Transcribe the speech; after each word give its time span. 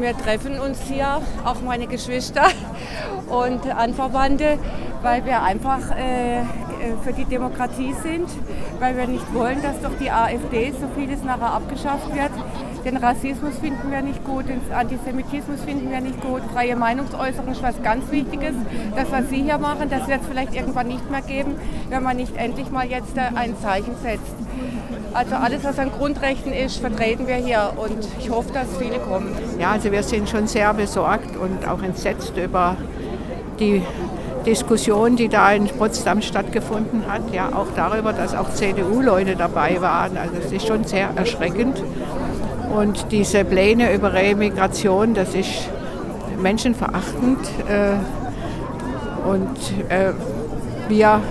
Wir 0.00 0.16
treffen 0.16 0.60
uns 0.60 0.82
hier, 0.82 1.22
auch 1.44 1.62
meine 1.62 1.86
Geschwister 1.86 2.44
und 3.28 3.66
Anverwandte, 3.66 4.58
weil 5.02 5.24
wir 5.24 5.42
einfach 5.42 5.90
äh, 5.90 6.42
für 7.02 7.14
die 7.14 7.24
Demokratie 7.24 7.94
sind, 8.02 8.28
weil 8.78 8.96
wir 8.96 9.06
nicht 9.06 9.32
wollen, 9.32 9.62
dass 9.62 9.80
durch 9.80 9.96
die 9.98 10.10
AfD 10.10 10.72
so 10.78 10.86
vieles 10.94 11.22
nachher 11.22 11.52
abgeschafft 11.52 12.14
wird. 12.14 12.30
Den 12.86 12.98
Rassismus 12.98 13.58
finden 13.60 13.90
wir 13.90 14.00
nicht 14.00 14.22
gut, 14.22 14.44
den 14.48 14.60
Antisemitismus 14.72 15.60
finden 15.62 15.90
wir 15.90 16.00
nicht 16.00 16.20
gut. 16.20 16.40
Freie 16.52 16.76
Meinungsäußerung 16.76 17.50
ist 17.50 17.60
was 17.60 17.82
ganz 17.82 18.12
Wichtiges. 18.12 18.54
Das, 18.94 19.10
was 19.10 19.28
Sie 19.28 19.42
hier 19.42 19.58
machen, 19.58 19.90
das 19.90 20.06
wird 20.06 20.20
es 20.20 20.28
vielleicht 20.28 20.54
irgendwann 20.54 20.86
nicht 20.86 21.10
mehr 21.10 21.20
geben, 21.20 21.56
wenn 21.88 22.04
man 22.04 22.16
nicht 22.16 22.36
endlich 22.36 22.70
mal 22.70 22.86
jetzt 22.86 23.18
ein 23.18 23.56
Zeichen 23.60 23.96
setzt. 24.04 24.36
Also 25.12 25.34
alles, 25.34 25.64
was 25.64 25.80
an 25.80 25.90
Grundrechten 25.90 26.52
ist, 26.52 26.76
vertreten 26.76 27.26
wir 27.26 27.34
hier 27.34 27.72
und 27.76 28.06
ich 28.20 28.30
hoffe, 28.30 28.52
dass 28.52 28.68
viele 28.78 29.00
kommen. 29.00 29.34
Ja, 29.58 29.72
also 29.72 29.90
wir 29.90 30.04
sind 30.04 30.28
schon 30.28 30.46
sehr 30.46 30.72
besorgt 30.72 31.36
und 31.36 31.66
auch 31.66 31.82
entsetzt 31.82 32.36
über 32.36 32.76
die 33.58 33.82
Diskussion, 34.46 35.16
die 35.16 35.28
da 35.28 35.50
in 35.50 35.66
Potsdam 35.66 36.22
stattgefunden 36.22 37.02
hat, 37.08 37.34
ja 37.34 37.48
auch 37.48 37.66
darüber, 37.74 38.12
dass 38.12 38.32
auch 38.36 38.48
CDU-Leute 38.54 39.34
dabei 39.34 39.82
waren. 39.82 40.16
Also 40.16 40.36
es 40.36 40.52
ist 40.52 40.68
schon 40.68 40.84
sehr 40.84 41.10
erschreckend. 41.16 41.82
Und 42.76 43.10
diese 43.10 43.42
Pläne 43.42 43.94
über 43.94 44.12
Remigration, 44.12 45.14
das 45.14 45.34
ist 45.34 45.70
menschenverachtend. 46.42 47.38
Äh, 47.68 47.94
und 49.26 49.56
äh, 49.88 50.12
wir 50.86 51.22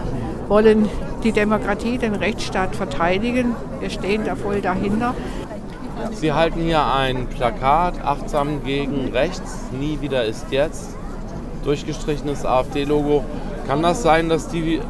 wollen 0.47 0.89
die 1.23 1.31
Demokratie, 1.31 1.99
den 1.99 2.15
Rechtsstaat 2.15 2.75
verteidigen. 2.75 3.55
Wir 3.79 3.91
stehen 3.91 4.25
da 4.25 4.35
voll 4.35 4.61
dahinter. 4.61 5.13
Sie 6.13 6.33
halten 6.33 6.61
hier 6.61 6.83
ein 6.83 7.27
Plakat, 7.27 8.03
achtsam 8.03 8.63
gegen 8.63 9.09
rechts, 9.09 9.69
nie 9.79 10.01
wieder 10.01 10.25
ist 10.25 10.47
jetzt, 10.49 10.95
durchgestrichenes 11.63 12.43
AfD-Logo. 12.43 13.23
Kann 13.67 13.83
das 13.83 14.01
sein, 14.01 14.29
dass 14.29 14.47
die 14.47 14.81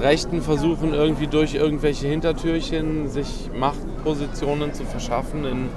Rechten 0.00 0.42
versuchen, 0.42 0.94
irgendwie 0.94 1.26
durch 1.26 1.54
irgendwelche 1.54 2.08
Hintertürchen 2.08 3.08
sich 3.08 3.50
Machtpositionen 3.58 4.74
zu 4.74 4.84
verschaffen 4.84 5.44
in 5.44 5.68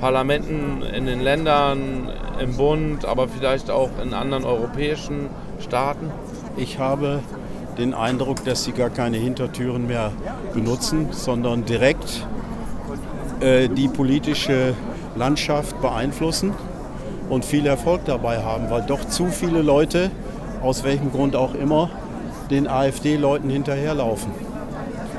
Parlamenten, 0.00 0.82
in 0.82 1.06
den 1.06 1.20
Ländern, 1.20 2.10
im 2.40 2.56
Bund, 2.56 3.04
aber 3.04 3.28
vielleicht 3.28 3.70
auch 3.70 3.90
in 4.02 4.12
anderen 4.14 4.44
europäischen 4.44 5.28
Staaten? 5.60 6.10
Ich 6.56 6.78
habe 6.78 7.20
den 7.78 7.94
Eindruck, 7.94 8.44
dass 8.44 8.64
sie 8.64 8.72
gar 8.72 8.90
keine 8.90 9.16
Hintertüren 9.16 9.86
mehr 9.86 10.12
benutzen, 10.52 11.08
sondern 11.10 11.64
direkt 11.64 12.26
äh, 13.40 13.68
die 13.68 13.88
politische 13.88 14.74
Landschaft 15.16 15.80
beeinflussen 15.80 16.52
und 17.28 17.44
viel 17.44 17.66
Erfolg 17.66 18.04
dabei 18.04 18.42
haben, 18.42 18.70
weil 18.70 18.82
doch 18.82 19.04
zu 19.06 19.26
viele 19.26 19.62
Leute, 19.62 20.10
aus 20.62 20.84
welchem 20.84 21.10
Grund 21.10 21.36
auch 21.36 21.54
immer, 21.54 21.90
den 22.50 22.66
AfD-Leuten 22.68 23.50
hinterherlaufen. 23.50 24.32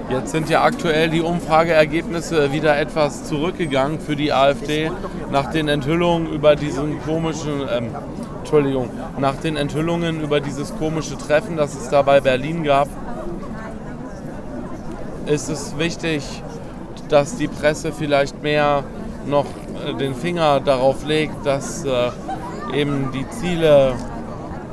Jetzt 0.10 0.32
sind 0.32 0.50
ja 0.50 0.64
aktuell 0.64 1.10
die 1.10 1.22
Umfrageergebnisse 1.22 2.52
wieder 2.52 2.78
etwas 2.78 3.24
zurückgegangen 3.24 4.00
für 4.00 4.16
die 4.16 4.32
AfD 4.32 4.92
nach 5.32 5.52
den 5.52 5.68
Enthüllungen 5.68 6.32
über 6.32 6.56
diesen 6.56 7.02
komischen, 7.02 7.62
ähm, 7.76 7.88
Entschuldigung, 8.40 8.92
nach 9.18 9.36
den 9.38 9.56
Enthüllungen 9.56 10.22
über 10.22 10.42
dieses 10.42 10.78
komische 10.78 11.18
Treffen, 11.18 11.58
das 11.58 11.74
es 11.74 11.90
da 11.90 12.04
bei 12.04 12.22
Berlin 12.22 12.64
gab. 12.64 12.88
Ist 15.26 15.50
es 15.50 15.76
wichtig, 15.80 16.24
dass 17.10 17.38
die 17.38 17.48
Presse 17.48 17.92
vielleicht 17.92 18.44
mehr 18.44 18.84
noch 19.26 19.46
äh, 19.88 19.94
den 19.96 20.14
Finger 20.14 20.60
darauf 20.60 21.04
legt, 21.06 21.46
dass 21.48 21.84
äh, 21.84 22.12
eben 22.74 23.12
die 23.12 23.28
Ziele 23.30 23.94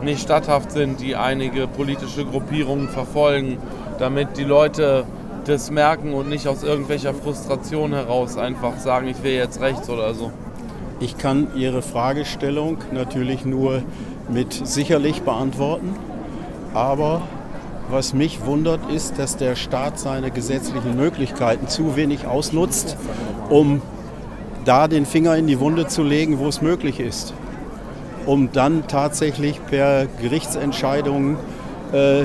nicht 0.03 0.21
statthaft 0.21 0.73
sind, 0.73 1.01
die 1.01 1.17
einige 1.17 1.67
politische 1.67 2.25
Gruppierungen 2.25 2.89
verfolgen, 2.89 3.59
damit 3.99 4.37
die 4.37 4.45
Leute 4.45 5.05
das 5.45 5.71
merken 5.71 6.15
und 6.15 6.29
nicht 6.29 6.47
aus 6.47 6.63
irgendwelcher 6.63 7.15
Frustration 7.15 7.93
heraus 7.93 8.37
einfach 8.37 8.79
sagen, 8.79 9.09
ich 9.09 9.23
will 9.23 9.33
jetzt 9.33 9.61
rechts 9.61 9.89
oder 9.89 10.15
so. 10.15 10.31
Ich 11.01 11.19
kann 11.19 11.49
Ihre 11.57 11.83
Fragestellung 11.83 12.79
natürlich 12.93 13.45
nur 13.45 13.83
mit 14.29 14.53
sicherlich 14.53 15.23
beantworten, 15.23 15.97
aber 16.75 17.23
was 17.91 18.15
mich 18.15 18.47
wundert, 18.47 18.81
ist, 18.91 19.19
dass 19.19 19.37
der 19.37 19.57
Staat 19.57 19.99
seine 19.99 20.31
gesetzlichen 20.31 20.97
Möglichkeiten 20.97 21.69
zu 21.69 21.97
wenig 21.97 22.27
ausnutzt, 22.27 22.97
um 23.51 23.83
da 24.65 24.87
den 24.87 25.05
Finger 25.05 25.37
in 25.37 25.47
die 25.47 25.59
Wunde 25.59 25.89
zu 25.89 26.03
legen, 26.03 26.39
wo 26.39 26.47
es 26.47 26.63
möglich 26.63 27.01
ist, 27.01 27.35
um 28.27 28.53
dann 28.53 28.87
tatsächlich 28.89 29.65
per 29.67 30.07
Gerichtsentscheidung 30.21 31.37
äh, 31.93 32.25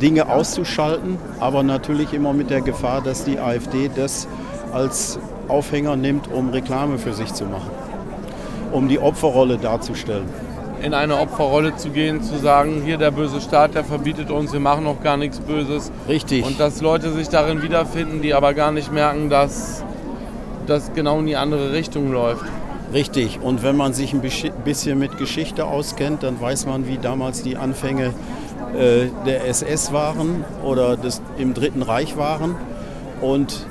Dinge 0.00 0.28
auszuschalten, 0.28 1.18
aber 1.40 1.62
natürlich 1.62 2.12
immer 2.12 2.32
mit 2.32 2.50
der 2.50 2.60
Gefahr, 2.60 3.00
dass 3.02 3.24
die 3.24 3.38
AfD 3.38 3.90
das 3.94 4.28
als 4.72 5.18
Aufhänger 5.48 5.96
nimmt, 5.96 6.30
um 6.30 6.50
Reklame 6.50 6.98
für 6.98 7.14
sich 7.14 7.32
zu 7.32 7.44
machen, 7.44 7.70
um 8.72 8.88
die 8.88 8.98
Opferrolle 8.98 9.58
darzustellen. 9.58 10.28
In 10.80 10.94
eine 10.94 11.18
Opferrolle 11.18 11.74
zu 11.74 11.90
gehen, 11.90 12.22
zu 12.22 12.38
sagen, 12.38 12.82
hier 12.84 12.98
der 12.98 13.10
böse 13.10 13.40
Staat, 13.40 13.74
der 13.74 13.82
verbietet 13.82 14.30
uns, 14.30 14.52
wir 14.52 14.60
machen 14.60 14.84
noch 14.84 15.02
gar 15.02 15.16
nichts 15.16 15.40
Böses. 15.40 15.90
Richtig. 16.06 16.44
Und 16.44 16.60
dass 16.60 16.80
Leute 16.80 17.10
sich 17.10 17.28
darin 17.28 17.62
wiederfinden, 17.62 18.22
die 18.22 18.32
aber 18.32 18.54
gar 18.54 18.70
nicht 18.70 18.92
merken, 18.92 19.28
dass 19.28 19.82
das 20.68 20.92
genau 20.92 21.18
in 21.18 21.26
die 21.26 21.36
andere 21.36 21.72
Richtung 21.72 22.12
läuft. 22.12 22.44
Richtig. 22.92 23.40
Und 23.42 23.62
wenn 23.62 23.76
man 23.76 23.92
sich 23.92 24.14
ein 24.14 24.22
bisschen 24.22 24.98
mit 24.98 25.18
Geschichte 25.18 25.66
auskennt, 25.66 26.22
dann 26.22 26.40
weiß 26.40 26.66
man, 26.66 26.88
wie 26.88 26.96
damals 26.96 27.42
die 27.42 27.56
Anfänge 27.56 28.14
äh, 28.74 29.08
der 29.26 29.46
SS 29.46 29.92
waren 29.92 30.44
oder 30.64 30.96
des, 30.96 31.20
im 31.36 31.52
Dritten 31.52 31.82
Reich 31.82 32.16
waren. 32.16 32.56
Und 33.20 33.66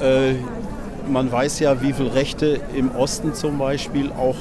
äh, 0.00 0.34
man 1.08 1.30
weiß 1.30 1.60
ja, 1.60 1.80
wie 1.82 1.92
viele 1.92 2.14
Rechte 2.14 2.60
im 2.74 2.94
Osten 2.94 3.32
zum 3.32 3.58
Beispiel 3.58 4.10
auch 4.10 4.36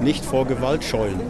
nicht 0.00 0.24
vor 0.24 0.46
Gewalt 0.46 0.84
scheuen. 0.84 1.20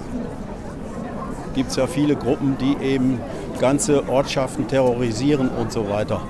Gibt 1.55 1.71
es 1.71 1.77
ja 1.77 1.87
viele 1.87 2.17
Gruppen, 2.17 2.57
die 2.59 2.85
eben 2.85 3.21
ganze 3.61 4.09
Ortschaften 4.09 4.67
terrorisieren 4.67 5.49
und 5.49 5.71
so 5.71 5.89
weiter. 5.89 6.23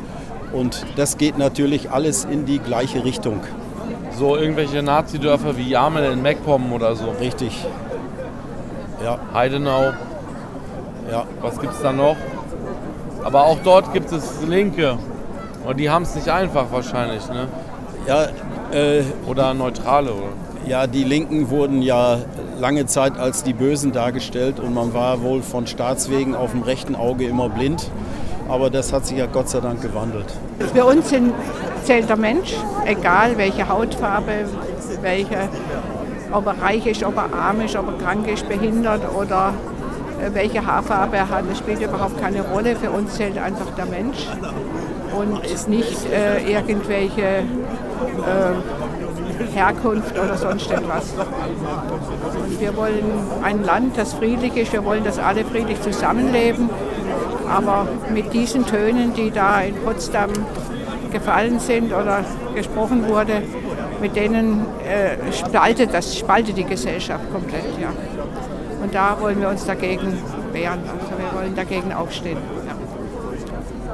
Und 0.52 0.84
das 0.96 1.16
geht 1.16 1.38
natürlich 1.38 1.90
alles 1.90 2.24
in 2.24 2.44
die 2.44 2.58
gleiche 2.58 3.04
Richtung. 3.04 3.40
So 4.18 4.36
irgendwelche 4.36 4.82
Nazi-Dörfer 4.82 5.56
wie 5.56 5.68
Jamel 5.68 6.12
in 6.12 6.22
Meckpomm 6.22 6.72
oder 6.72 6.94
so. 6.96 7.10
Richtig. 7.20 7.64
Ja. 9.02 9.18
Heidenau. 9.32 9.92
Ja. 11.10 11.24
Was 11.40 11.58
gibt 11.58 11.72
es 11.72 11.82
da 11.82 11.92
noch? 11.92 12.16
Aber 13.24 13.46
auch 13.46 13.58
dort 13.64 13.92
gibt 13.92 14.12
es 14.12 14.42
Linke. 14.46 14.98
Und 15.64 15.78
die 15.78 15.90
haben 15.90 16.02
es 16.02 16.14
nicht 16.14 16.28
einfach 16.28 16.66
wahrscheinlich, 16.72 17.28
ne? 17.28 17.48
Ja, 18.06 18.24
äh, 18.72 19.02
oder 19.26 19.54
Neutrale, 19.54 20.12
oder? 20.12 20.32
Ja, 20.66 20.86
die 20.86 21.04
Linken 21.04 21.50
wurden 21.50 21.82
ja 21.82 22.18
lange 22.60 22.86
Zeit 22.86 23.18
als 23.18 23.42
die 23.42 23.52
Bösen 23.52 23.92
dargestellt 23.92 24.60
und 24.60 24.74
man 24.74 24.94
war 24.94 25.22
wohl 25.22 25.42
von 25.42 25.66
Staatswegen 25.66 26.34
auf 26.34 26.52
dem 26.52 26.62
rechten 26.62 26.94
Auge 26.94 27.24
immer 27.26 27.48
blind. 27.48 27.90
Aber 28.52 28.68
das 28.68 28.92
hat 28.92 29.06
sich 29.06 29.16
ja 29.16 29.24
Gott 29.24 29.48
sei 29.48 29.60
Dank 29.60 29.80
gewandelt. 29.80 30.26
Für 30.74 30.84
uns 30.84 31.08
sind, 31.08 31.32
zählt 31.84 32.06
der 32.06 32.18
Mensch, 32.18 32.54
egal 32.84 33.38
welche 33.38 33.66
Hautfarbe, 33.66 34.44
welche, 35.00 35.48
ob 36.30 36.44
er 36.44 36.60
reich 36.60 36.84
ist, 36.84 37.02
ob 37.02 37.16
er 37.16 37.32
arm 37.32 37.62
ist, 37.62 37.74
ob 37.76 37.86
er 37.86 38.04
krank 38.04 38.28
ist, 38.28 38.46
behindert 38.46 39.00
oder 39.16 39.54
äh, 40.20 40.34
welche 40.34 40.66
Haarfarbe 40.66 41.16
er 41.16 41.30
hat, 41.30 41.44
das 41.48 41.56
spielt 41.60 41.80
überhaupt 41.80 42.20
keine 42.20 42.42
Rolle. 42.42 42.76
Für 42.76 42.90
uns 42.90 43.14
zählt 43.14 43.38
einfach 43.38 43.70
der 43.74 43.86
Mensch 43.86 44.28
und 45.16 45.68
nicht 45.68 46.12
äh, 46.12 46.42
irgendwelche 46.52 47.22
äh, 47.22 47.44
Herkunft 49.54 50.18
oder 50.18 50.36
sonst 50.36 50.70
etwas. 50.70 51.14
Und 52.44 52.60
wir 52.60 52.76
wollen 52.76 53.04
ein 53.42 53.64
Land, 53.64 53.96
das 53.96 54.12
friedlich 54.12 54.54
ist, 54.58 54.74
wir 54.74 54.84
wollen, 54.84 55.04
dass 55.04 55.18
alle 55.18 55.42
friedlich 55.42 55.80
zusammenleben. 55.80 56.68
Aber 57.52 57.86
mit 58.12 58.32
diesen 58.32 58.64
Tönen, 58.66 59.12
die 59.14 59.30
da 59.30 59.60
in 59.60 59.74
Potsdam 59.76 60.30
gefallen 61.10 61.58
sind 61.60 61.92
oder 61.92 62.24
gesprochen 62.54 63.06
wurde, 63.06 63.42
mit 64.00 64.16
denen 64.16 64.64
äh, 64.84 65.32
spaltet 65.32 65.92
das 65.92 66.16
spaltet 66.16 66.56
die 66.56 66.64
Gesellschaft 66.64 67.30
komplett. 67.32 67.78
Ja. 67.80 67.90
Und 68.82 68.94
da 68.94 69.16
wollen 69.20 69.40
wir 69.40 69.48
uns 69.48 69.64
dagegen 69.64 70.18
wehren. 70.52 70.80
Also 70.80 71.12
wir 71.18 71.38
wollen 71.38 71.54
dagegen 71.54 71.92
aufstehen. 71.92 72.38
Ja. 72.66 72.74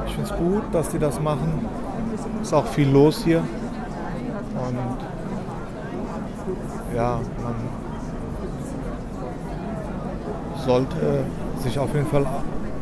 Ich 0.07 0.13
finde 0.13 0.31
es 0.31 0.37
gut, 0.37 0.63
dass 0.71 0.89
die 0.89 0.99
das 0.99 1.19
machen. 1.19 1.67
Ist 2.41 2.53
auch 2.53 2.65
viel 2.65 2.89
los 2.89 3.23
hier. 3.23 3.39
Und 3.39 4.77
ja, 6.95 7.19
man 7.43 7.55
sollte 10.65 11.23
sich 11.61 11.77
auf 11.77 11.93
jeden 11.93 12.07
Fall 12.07 12.25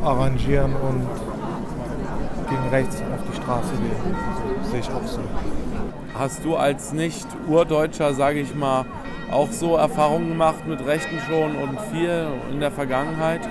arrangieren 0.07 0.74
und 0.75 1.07
gegen 2.50 2.69
rechts 2.69 2.95
auf 2.95 3.21
die 3.30 3.36
Straße 3.36 3.74
gehen. 3.75 4.15
Sehe 4.71 4.80
ich 4.80 4.89
auch 4.89 5.06
so. 5.06 5.19
Hast 6.18 6.44
du 6.45 6.56
als 6.56 6.94
Nicht-Urdeutscher, 6.94 8.13
sage 8.13 8.39
ich 8.39 8.56
mal, 8.56 8.86
auch 9.31 9.51
so 9.51 9.75
Erfahrungen 9.75 10.30
gemacht 10.30 10.65
mit 10.65 10.86
Rechten 10.86 11.19
schon 11.27 11.56
und 11.56 11.80
viel 11.92 12.27
in 12.51 12.59
der 12.59 12.71
Vergangenheit? 12.71 13.42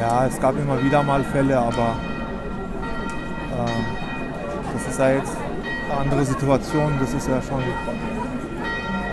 Ja, 0.00 0.26
es 0.26 0.40
gab 0.40 0.56
immer 0.58 0.82
wieder 0.82 1.02
mal 1.02 1.22
Fälle, 1.24 1.58
aber 1.58 1.96
äh, 3.52 4.72
das 4.72 4.88
ist 4.88 4.98
ja 4.98 5.10
jetzt 5.10 5.36
eine 5.90 6.00
andere 6.00 6.24
Situation. 6.24 6.92
Das 7.00 7.12
ist 7.12 7.28
ja 7.28 7.42
schon 7.42 7.62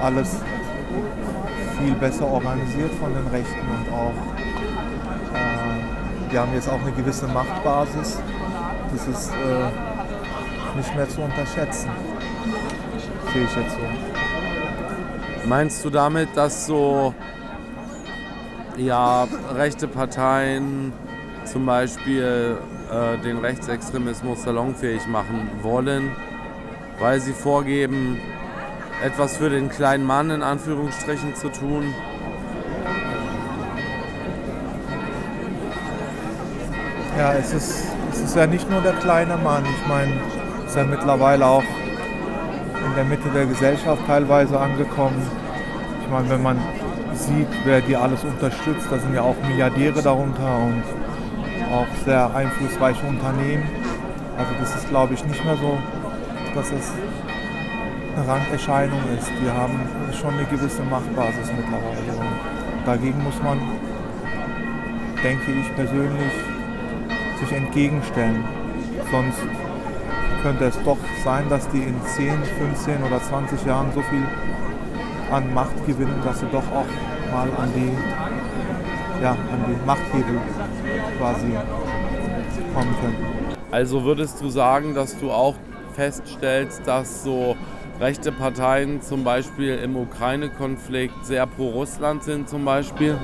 alles 0.02 0.38
viel 1.86 1.94
besser 1.96 2.26
organisiert 2.26 2.92
von 3.00 3.14
den 3.14 3.28
Rechten 3.28 3.60
und 3.60 3.94
auch 3.94 4.14
äh, 5.36 6.32
die 6.32 6.40
haben 6.40 6.52
jetzt 6.54 6.68
auch 6.68 6.82
eine 6.82 6.92
gewisse 6.92 7.28
Machtbasis. 7.28 8.20
Das 8.92 9.08
ist 9.08 9.32
äh, 9.32 10.78
nicht 10.78 10.96
mehr 10.96 11.08
zu 11.08 11.22
unterschätzen, 11.22 11.90
sehe 13.34 13.44
ich 13.44 13.56
jetzt 13.56 13.76
so. 13.76 15.48
Meinst 15.48 15.86
du 15.86 15.92
damit, 15.92 16.30
dass 16.36 16.66
so 16.66 17.14
ja, 18.78 19.28
rechte 19.54 19.88
Parteien 19.88 20.92
zum 21.44 21.68
Beispiel 21.68 22.58
äh, 22.92 23.18
den 23.20 23.38
Rechtsextremismus 23.38 24.42
salonfähig 24.42 25.06
machen 25.06 25.50
wollen, 25.62 26.12
weil 27.00 27.20
sie 27.20 27.34
vorgeben, 27.34 28.20
etwas 29.04 29.38
für 29.38 29.50
den 29.50 29.70
kleinen 29.70 30.06
Mann 30.06 30.30
in 30.30 30.42
Anführungsstrichen 30.42 31.36
zu 31.36 31.50
tun? 31.50 31.94
Ja, 37.18 37.34
es 37.34 37.54
ist, 37.54 37.86
es 38.12 38.22
ist 38.22 38.36
ja 38.36 38.46
nicht 38.46 38.70
nur 38.70 38.82
der 38.82 38.94
kleine 38.94 39.38
Mann. 39.38 39.64
Ich 39.66 39.88
meine, 39.88 40.14
es 40.64 40.72
ist 40.72 40.78
ja 40.78 40.84
mittlerweile 40.84 41.46
auch 41.46 41.64
in 41.64 42.96
der 42.96 43.06
Mitte 43.06 43.30
der 43.30 43.46
Gesellschaft 43.46 44.02
teilweise 44.06 44.60
angekommen. 44.60 45.26
Ich 46.02 46.12
meine, 46.12 46.30
wenn 46.30 46.44
man 46.44 46.60
sieht, 47.14 47.48
wer 47.64 47.82
die 47.82 47.96
alles 47.96 48.24
unterstützt, 48.24 48.88
da 48.92 49.00
sind 49.00 49.14
ja 49.14 49.22
auch 49.22 49.36
Milliardäre 49.48 50.02
darunter 50.02 50.58
und 50.58 50.84
auch 51.74 51.88
sehr 52.06 52.36
einflussreiche 52.36 53.06
Unternehmen. 53.08 53.64
Also 54.38 54.52
das 54.60 54.76
ist, 54.76 54.90
glaube 54.90 55.14
ich, 55.14 55.26
nicht 55.26 55.44
mehr 55.46 55.56
so, 55.56 55.78
dass 56.54 56.68
es 56.72 56.92
eine 58.16 58.28
Randerscheinung 58.28 59.00
ist. 59.18 59.30
Die 59.42 59.50
haben 59.50 59.80
schon 60.14 60.34
eine 60.34 60.46
gewisse 60.46 60.84
Machtbasis 60.84 61.52
mittlerweile. 61.56 62.20
Und 62.20 62.86
dagegen 62.88 63.24
muss 63.24 63.42
man, 63.44 63.60
denke 65.24 65.52
ich 65.52 65.76
persönlich, 65.76 66.34
sich 67.40 67.52
entgegenstellen. 67.52 68.44
Sonst 69.12 69.42
könnte 70.42 70.66
es 70.66 70.82
doch 70.84 70.98
sein, 71.24 71.50
dass 71.50 71.68
die 71.70 71.84
in 71.84 71.96
10, 72.04 72.44
15 72.44 73.04
oder 73.04 73.22
20 73.22 73.66
Jahren 73.66 73.92
so 73.94 74.02
viel 74.04 74.24
an 75.32 75.54
Macht 75.54 75.86
gewinnen, 75.86 76.22
dass 76.24 76.40
sie 76.40 76.48
doch 76.52 76.64
auch 76.72 76.86
mal 77.32 77.50
an 77.58 77.72
die, 77.76 77.92
ja, 79.24 79.32
an 79.32 79.66
die 79.68 79.86
Machthebel 79.86 80.40
quasi 81.18 81.58
kommen 82.74 82.96
können. 83.02 83.56
Also 83.72 84.04
würdest 84.04 84.42
du 84.42 84.50
sagen, 84.50 84.94
dass 84.94 85.18
du 85.18 85.32
auch 85.32 85.56
feststellst, 85.96 86.82
dass 86.86 87.24
so 87.24 87.56
rechte 88.00 88.32
Parteien 88.32 89.02
zum 89.02 89.24
Beispiel 89.24 89.76
im 89.76 89.96
Ukraine-Konflikt 89.96 91.26
sehr 91.26 91.48
pro 91.48 91.70
Russland 91.70 92.24
sind 92.24 92.50
zum 92.50 92.66
Beispiel? 92.66 93.18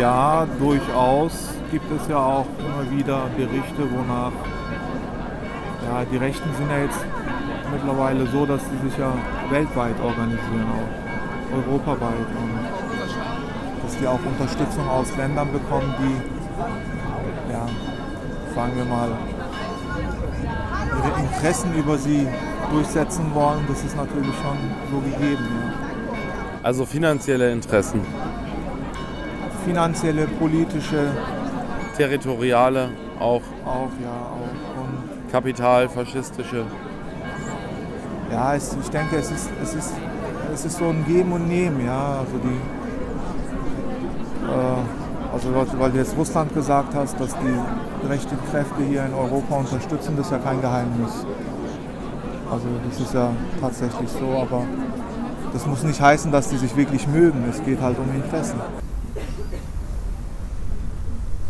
Ja, 0.00 0.46
durchaus 0.58 1.54
gibt 1.70 1.90
es 1.90 2.08
ja 2.08 2.18
auch 2.18 2.46
immer 2.58 2.90
wieder 2.90 3.28
Berichte, 3.36 3.90
wonach 3.90 4.32
ja, 5.86 6.04
die 6.10 6.16
Rechten 6.16 6.48
sind 6.56 6.70
ja 6.70 6.78
jetzt 6.78 7.04
mittlerweile 7.72 8.26
so, 8.26 8.44
dass 8.46 8.60
sie 8.62 8.88
sich 8.88 8.98
ja 8.98 9.12
weltweit 9.50 9.98
organisieren, 10.00 10.66
auch 10.70 11.56
europaweit. 11.56 12.28
Und 12.38 13.82
dass 13.82 13.96
die 13.98 14.06
auch 14.06 14.18
Unterstützung 14.24 14.88
aus 14.88 15.16
Ländern 15.16 15.52
bekommen, 15.52 15.94
die, 15.98 17.52
ja, 17.52 17.66
sagen 18.54 18.72
wir 18.76 18.84
mal, 18.84 19.10
ihre 20.86 21.20
Interessen 21.20 21.74
über 21.74 21.96
sie 21.98 22.26
durchsetzen 22.70 23.26
wollen. 23.34 23.60
Das 23.68 23.82
ist 23.84 23.96
natürlich 23.96 24.34
schon 24.36 24.58
so 24.90 24.98
gegeben. 25.00 25.44
Ja. 25.44 25.72
Also 26.62 26.84
finanzielle 26.84 27.52
Interessen, 27.52 28.00
Finanzielle, 29.64 30.26
politische, 30.26 31.08
territoriale, 31.96 32.88
auch 33.18 33.42
auch, 33.64 33.90
ja, 34.02 34.10
auch. 34.10 34.80
Und 34.82 35.30
Kapital, 35.32 35.88
faschistische. 35.88 36.64
Ja, 38.32 38.54
es, 38.54 38.76
ich 38.80 38.88
denke, 38.90 39.16
es 39.16 39.30
ist, 39.30 39.48
es, 39.62 39.74
ist, 39.74 39.92
es 40.52 40.64
ist 40.64 40.78
so 40.78 40.86
ein 40.86 41.04
Geben 41.06 41.32
und 41.32 41.46
Nehmen, 41.48 41.84
ja. 41.86 42.18
Also 42.20 42.38
die, 42.42 42.58
äh, 44.50 45.32
also 45.32 45.54
weil- 45.54 45.80
weil 45.80 45.90
du 45.92 45.98
jetzt 45.98 46.16
Russland 46.16 46.52
gesagt 46.54 46.94
hast, 46.94 47.18
dass 47.20 47.30
die 47.38 47.58
rechten 48.08 48.36
Kräfte 48.50 48.82
hier 48.88 49.04
in 49.04 49.14
Europa 49.14 49.56
unterstützen, 49.56 50.14
das 50.16 50.26
ist 50.26 50.32
ja 50.32 50.38
kein 50.38 50.60
Geheimnis. 50.60 51.12
Also 52.50 52.66
das 52.88 53.00
ist 53.00 53.14
ja 53.14 53.30
tatsächlich 53.60 54.08
so, 54.10 54.38
aber 54.38 54.62
das 55.52 55.66
muss 55.66 55.82
nicht 55.82 56.00
heißen, 56.00 56.30
dass 56.30 56.48
die 56.48 56.56
sich 56.58 56.76
wirklich 56.76 57.06
mögen. 57.08 57.44
Es 57.50 57.62
geht 57.64 57.80
halt 57.80 57.98
um 57.98 58.08
Interessen. 58.14 58.60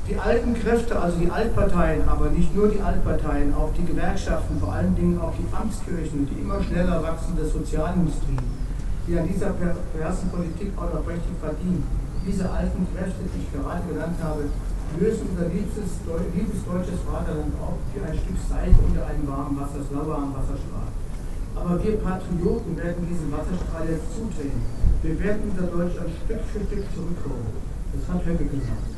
Die 0.08 0.16
alten 0.16 0.54
Kräfte, 0.54 0.98
also 0.98 1.18
die 1.18 1.30
Altparteien, 1.30 2.08
aber 2.08 2.30
nicht 2.30 2.54
nur 2.54 2.68
die 2.68 2.80
Altparteien, 2.80 3.52
auch 3.54 3.70
die 3.76 3.84
Gewerkschaften, 3.84 4.58
vor 4.60 4.72
allen 4.72 4.94
Dingen 4.94 5.20
auch 5.20 5.32
die 5.34 5.46
Amtskirchen, 5.54 6.28
die 6.30 6.40
immer 6.42 6.62
schneller 6.62 7.02
wachsende 7.02 7.44
Sozialindustrie, 7.44 8.38
die 9.08 9.18
an 9.18 9.26
dieser 9.26 9.50
per- 9.50 9.74
perversen 9.92 10.30
Politik 10.30 10.72
auch 10.76 10.94
noch 10.94 11.06
richtig 11.06 11.34
verdient. 11.42 11.82
Diese 12.24 12.48
alten 12.48 12.86
Kräfte, 12.94 13.22
die 13.34 13.42
ich 13.42 13.52
gerade 13.52 13.82
genannt 13.92 14.16
habe, 14.22 14.44
lösen 14.98 15.26
unser 15.30 15.48
liebstes, 15.50 16.00
liebes 16.34 16.60
deutsches 16.64 17.00
Vaterland 17.04 17.52
auf 17.60 17.76
wie 17.92 18.00
ein 18.00 18.16
Stück 18.16 18.38
Seife 18.48 18.80
unter 18.80 19.06
einem 19.06 19.26
warmen 19.28 19.58
Wasser, 19.60 19.82
lauwarmen 19.92 20.32
Wasserstrahl. 20.32 20.90
Aber 21.56 21.82
wir 21.82 21.96
Patrioten 21.98 22.76
werden 22.76 23.02
diesen 23.08 23.32
Wasserstrahl 23.32 23.88
jetzt 23.88 24.08
zudrehen. 24.12 24.60
Wir 25.02 25.16
werden 25.20 25.50
unser 25.50 25.66
Deutschland 25.68 26.10
Stück 26.24 26.42
für 26.52 26.60
Stück 26.64 26.84
zurückholen. 26.92 27.48
Das 27.92 28.04
hat 28.08 28.24
Höcke 28.24 28.44
gesagt. 28.44 28.92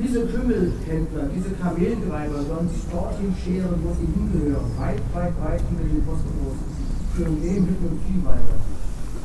Diese 0.00 0.24
Kümmelhändler, 0.26 1.28
diese 1.28 1.50
Kameltreiber 1.60 2.40
sollen 2.40 2.68
sich 2.70 2.84
dorthin 2.90 3.34
scheren, 3.36 3.76
wo 3.84 3.92
sie 3.92 4.08
hingehören. 4.08 4.70
Weit, 4.78 5.02
weit, 5.12 5.34
weit 5.44 5.60
hinter 5.68 5.84
den 5.84 6.00
Kostenlos. 6.06 6.56
Für 7.14 7.28
Leben, 7.28 7.68
Hütten 7.68 7.84
und 7.84 8.00
Vieh 8.08 8.24
weiter. 8.24 8.56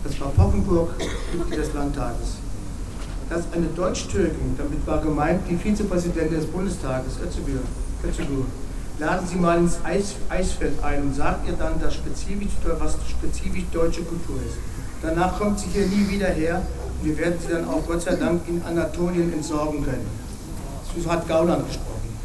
Das 0.03 0.19
war 0.19 0.29
Pockenburg, 0.35 0.89
Mitglied 0.99 1.59
des 1.59 1.73
Landtages. 1.73 2.44
Das 3.29 3.39
ist 3.39 3.47
eine 3.53 3.67
Deutsch-Türkin, 3.67 4.55
damit 4.57 4.85
war 4.85 5.01
gemeint 5.01 5.41
die 5.49 5.57
Vizepräsidentin 5.57 6.37
des 6.37 6.45
Bundestages, 6.45 7.13
Özgür. 7.25 7.61
Özgür. 8.07 8.45
Laden 8.99 9.27
Sie 9.27 9.35
mal 9.35 9.57
ins 9.57 9.77
Eis, 9.83 10.15
Eisfeld 10.29 10.81
ein 10.83 11.01
und 11.01 11.15
sagt 11.15 11.47
ihr 11.47 11.53
dann, 11.53 11.81
dass 11.81 11.95
spezifisch, 11.95 12.53
was 12.79 12.95
spezifisch 13.09 13.63
deutsche 13.73 14.03
Kultur 14.03 14.37
ist. 14.47 14.57
Danach 15.01 15.37
kommt 15.37 15.59
sie 15.59 15.67
hier 15.73 15.87
nie 15.87 16.07
wieder 16.09 16.27
her 16.27 16.61
und 17.01 17.07
wir 17.07 17.17
werden 17.17 17.35
sie 17.41 17.51
dann 17.51 17.67
auch 17.67 17.85
Gott 17.85 18.03
sei 18.03 18.15
Dank 18.15 18.41
in 18.47 18.61
Anatolien 18.63 19.33
entsorgen 19.33 19.83
können. 19.83 20.07
So 20.95 21.11
hat 21.11 21.27
Gauland 21.27 21.67
gesprochen. 21.67 22.15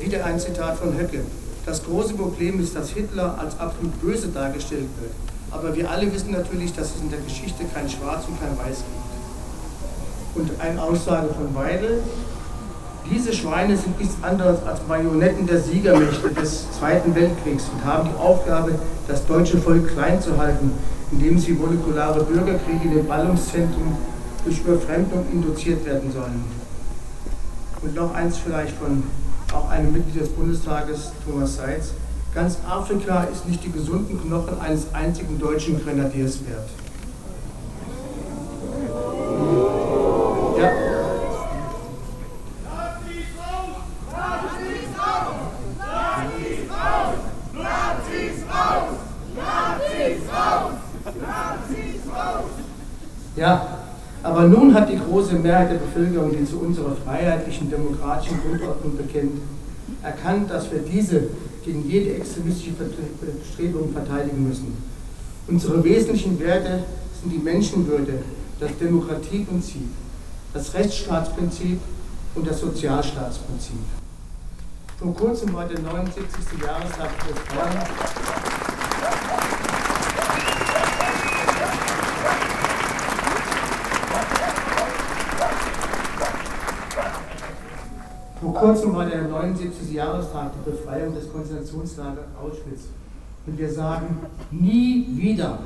Wieder 0.00 0.24
ein 0.24 0.40
Zitat 0.40 0.78
von 0.78 0.96
Höcke. 0.96 1.20
Das 1.66 1.84
große 1.84 2.14
Problem 2.14 2.60
ist, 2.60 2.74
dass 2.74 2.90
Hitler 2.90 3.36
als 3.38 3.58
absolut 3.58 4.00
böse 4.00 4.28
dargestellt 4.28 4.88
wird. 5.00 5.12
Aber 5.50 5.76
wir 5.76 5.90
alle 5.90 6.12
wissen 6.12 6.30
natürlich, 6.30 6.72
dass 6.72 6.94
es 6.94 7.00
in 7.02 7.10
der 7.10 7.20
Geschichte 7.20 7.64
kein 7.74 7.88
Schwarz 7.90 8.24
und 8.26 8.40
kein 8.40 8.56
Weiß 8.58 8.78
gibt. 8.78 9.01
Und 10.34 10.50
eine 10.60 10.82
Aussage 10.82 11.28
von 11.34 11.54
Weidel. 11.54 12.02
Diese 13.10 13.32
Schweine 13.32 13.76
sind 13.76 13.98
nichts 13.98 14.16
anderes 14.22 14.62
als 14.64 14.80
Marionetten 14.88 15.46
der 15.46 15.60
Siegermächte 15.60 16.30
des 16.30 16.70
Zweiten 16.78 17.14
Weltkriegs 17.14 17.64
und 17.74 17.84
haben 17.84 18.08
die 18.08 18.18
Aufgabe, 18.18 18.72
das 19.08 19.26
deutsche 19.26 19.58
Volk 19.58 19.88
klein 19.88 20.20
zu 20.22 20.38
halten, 20.38 20.72
indem 21.10 21.38
sie 21.38 21.52
molekulare 21.52 22.22
Bürgerkriege 22.24 22.84
in 22.84 22.94
den 22.94 23.06
Ballungszentren 23.06 23.96
durch 24.44 24.60
Überfremdung 24.60 25.26
induziert 25.32 25.84
werden 25.84 26.10
sollen. 26.12 26.44
Und 27.82 27.94
noch 27.94 28.14
eins 28.14 28.38
vielleicht 28.38 28.76
von 28.76 29.02
auch 29.52 29.68
einem 29.68 29.92
Mitglied 29.92 30.22
des 30.22 30.30
Bundestages, 30.30 31.12
Thomas 31.26 31.56
Seitz. 31.56 31.92
Ganz 32.34 32.56
Afrika 32.66 33.24
ist 33.24 33.46
nicht 33.46 33.62
die 33.62 33.70
gesunden 33.70 34.20
Knochen 34.22 34.58
eines 34.60 34.86
einzigen 34.94 35.38
deutschen 35.38 35.82
Grenadiers 35.84 36.38
wert. 36.46 36.68
Ja, 40.58 40.70
ja, 53.34 53.66
Aber 54.42 54.50
nun 54.50 54.74
hat 54.74 54.90
die 54.90 54.98
große 54.98 55.36
Mehrheit 55.36 55.70
der 55.70 55.76
Bevölkerung, 55.76 56.32
die 56.32 56.44
zu 56.44 56.58
unserer 56.58 56.96
freiheitlichen, 56.96 57.70
demokratischen 57.70 58.40
Grundordnung 58.42 58.96
bekennt, 58.96 59.40
erkannt, 60.02 60.50
dass 60.50 60.68
wir 60.72 60.80
diese 60.80 61.28
gegen 61.64 61.88
jede 61.88 62.14
extremistische 62.16 62.72
Bestrebung 62.72 63.92
verteidigen 63.92 64.48
müssen. 64.48 64.76
Unsere 65.46 65.84
wesentlichen 65.84 66.40
Werte 66.40 66.82
sind 67.20 67.32
die 67.32 67.38
Menschenwürde, 67.38 68.14
das 68.58 68.76
Demokratieprinzip, 68.80 69.88
das 70.52 70.74
Rechtsstaatsprinzip 70.74 71.78
und 72.34 72.44
das 72.44 72.58
Sozialstaatsprinzip. 72.58 73.78
Vor 74.98 75.14
kurzem 75.14 75.54
war 75.54 75.66
der 75.66 75.78
79. 75.78 76.26
Jahrestag 76.60 77.10
des 77.28 77.38
Frauen. 77.46 78.42
Vor 88.42 88.51
kurzem 88.62 88.94
war 88.94 89.06
der 89.06 89.22
79. 89.22 89.92
Jahrestag 89.92 90.52
der 90.64 90.70
Befreiung 90.70 91.12
des 91.14 91.32
Konzentrationslagers 91.32 92.26
Auschwitz. 92.40 92.82
Und 93.44 93.58
wir 93.58 93.68
sagen, 93.68 94.18
nie 94.52 95.04
wieder. 95.16 95.58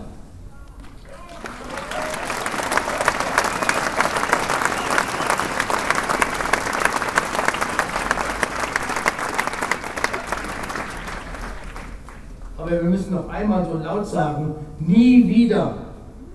Aber 12.56 12.70
wir 12.70 12.82
müssen 12.82 13.14
noch 13.14 13.28
einmal 13.28 13.66
so 13.70 13.76
laut 13.78 14.06
sagen, 14.06 14.54
nie 14.78 15.28
wieder. 15.28 15.74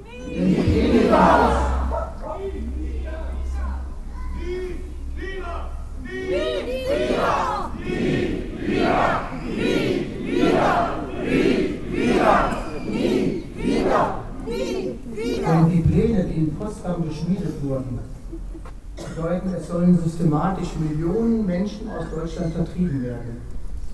Denn 0.06 0.48
die 0.48 0.62
Rede 0.62 1.12
war 1.12 1.72
Denn 15.44 15.70
die 15.70 15.82
Pläne, 15.82 16.24
die 16.25 16.36
in 16.36 16.56
Potsdam 16.56 17.08
geschmiedet 17.08 17.62
wurden, 17.63 18.00
bedeuten, 19.15 19.53
es 19.58 19.68
sollen 19.68 19.98
systematisch 20.62 20.70
Millionen 20.80 21.46
Menschen 21.46 21.89
aus 21.89 22.06
Deutschland 22.13 22.53
vertrieben 22.53 23.03
werden, 23.03 23.38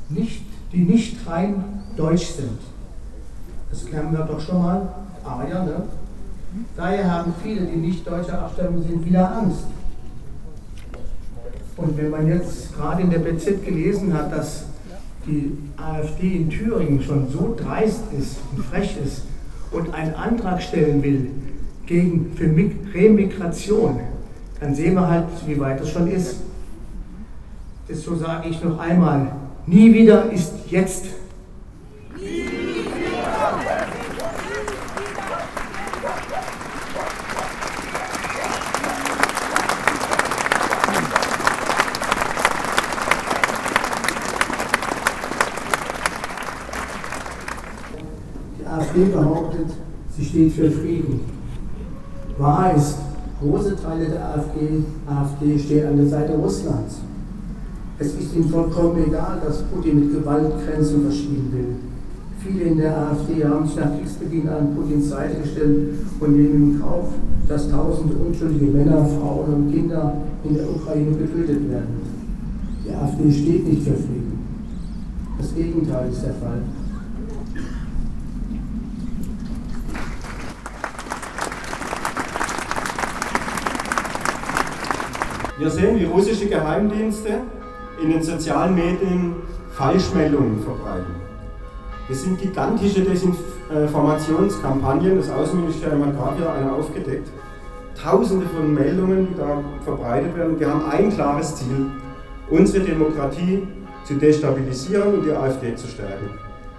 nicht, 0.10 0.44
die 0.72 0.84
nicht 0.84 1.28
rein 1.28 1.64
deutsch 1.96 2.28
sind. 2.28 2.60
Das 3.70 3.86
kennen 3.86 4.12
wir 4.12 4.20
doch 4.20 4.40
schon 4.40 4.62
mal. 4.62 4.88
Ja, 5.50 5.64
ne? 5.64 5.84
Daher 6.76 7.12
haben 7.12 7.34
viele, 7.44 7.66
die 7.66 7.76
nicht 7.76 8.08
deutscher 8.08 8.42
Abstammung 8.42 8.82
sind, 8.82 9.06
wieder 9.06 9.30
Angst. 9.32 9.66
Und 11.76 11.98
wenn 11.98 12.10
man 12.10 12.28
jetzt 12.28 12.76
gerade 12.76 13.04
in 13.04 13.10
der 13.10 13.20
BZ 13.20 13.64
gelesen 13.64 14.14
hat, 14.14 14.32
dass 14.32 14.66
die 15.28 15.52
AfD 15.76 16.38
in 16.38 16.50
Thüringen 16.50 17.02
schon 17.02 17.30
so 17.30 17.56
dreist 17.56 18.04
ist 18.18 18.38
und 18.52 18.64
frech 18.64 18.98
ist 19.04 19.24
und 19.72 19.94
einen 19.94 20.16
Antrag 20.16 20.62
stellen 20.62 21.04
will 21.04 21.30
gegen 21.86 22.32
für 22.36 22.46
Remigration, 22.94 24.00
dann 24.60 24.74
sehen 24.74 24.96
wir 24.96 25.08
halt, 25.08 25.26
wie 25.46 25.60
weit 25.60 25.82
das 25.82 25.92
schon 25.92 26.08
ist. 26.08 26.38
Das 27.88 28.04
sage 28.04 28.50
ich 28.50 28.62
noch 28.62 28.80
einmal. 28.80 29.32
Nie 29.66 29.94
wieder 29.94 30.30
ist 30.30 30.52
jetzt. 30.70 31.06
Die 48.60 48.66
AfD 48.66 49.06
behauptet, 49.06 49.68
sie 50.18 50.26
steht 50.26 50.52
für 50.52 50.70
Frieden. 50.70 51.22
Wahr 52.38 52.74
ist, 52.76 52.98
große 53.40 53.78
Teile 53.82 54.10
der 54.10 54.26
AfD, 54.26 54.84
AfD 55.10 55.58
stehen 55.58 55.88
an 55.88 55.98
der 55.98 56.08
Seite 56.08 56.34
Russlands. 56.34 56.98
Es 58.00 58.14
ist 58.14 58.36
ihnen 58.36 58.48
vollkommen 58.48 59.04
egal, 59.08 59.42
dass 59.44 59.64
Putin 59.64 60.00
mit 60.00 60.14
Gewalt 60.14 60.54
Grenzen 60.64 61.02
verschieben 61.02 61.52
will. 61.52 61.76
Viele 62.40 62.70
in 62.70 62.78
der 62.78 62.96
AfD 62.96 63.44
haben 63.44 63.66
sich 63.66 63.76
nach 63.76 63.98
Kriegsbeginn 63.98 64.48
an 64.48 64.76
Putins 64.76 65.10
Seite 65.10 65.42
gestellt 65.42 65.96
und 66.20 66.38
nehmen 66.38 66.74
in 66.74 66.80
Kauf, 66.80 67.08
dass 67.48 67.72
tausende 67.72 68.16
unschuldige 68.16 68.66
Männer, 68.66 69.04
Frauen 69.04 69.52
und 69.52 69.72
Kinder 69.74 70.14
in 70.44 70.54
der 70.54 70.70
Ukraine 70.70 71.18
getötet 71.18 71.70
werden. 71.72 72.02
Die 72.86 72.94
AfD 72.94 73.32
steht 73.32 73.68
nicht 73.68 73.82
für 73.82 73.96
Frieden. 73.96 74.46
Das 75.40 75.56
Gegenteil 75.56 76.12
ist 76.12 76.22
der 76.22 76.34
Fall. 76.36 76.62
Wir 85.58 85.70
sehen, 85.72 86.00
wie 86.00 86.06
russische 86.06 86.46
Geheimdienste 86.46 87.30
in 88.02 88.10
den 88.12 88.22
sozialen 88.22 88.76
Medien 88.76 89.36
Falschmeldungen 89.72 90.62
verbreiten. 90.64 91.16
Das 92.10 92.24
sind 92.24 92.40
gigantische 92.40 93.02
Desinformationskampagnen. 93.02 95.18
Das 95.18 95.30
Außenministerium 95.30 96.06
hat 96.06 96.18
gerade 96.18 96.38
wieder 96.38 96.54
eine 96.54 96.72
aufgedeckt. 96.72 97.28
Tausende 98.02 98.46
von 98.48 98.74
Meldungen, 98.74 99.28
die 99.30 99.36
da 99.38 99.62
verbreitet 99.84 100.34
werden. 100.38 100.58
Wir 100.60 100.70
haben 100.70 100.90
ein 100.90 101.10
klares 101.10 101.56
Ziel, 101.56 101.88
unsere 102.50 102.86
Demokratie 102.86 103.68
zu 104.06 104.14
destabilisieren 104.14 105.16
und 105.16 105.26
die 105.26 105.32
AfD 105.32 105.76
zu 105.76 105.88
stärken. 105.88 106.30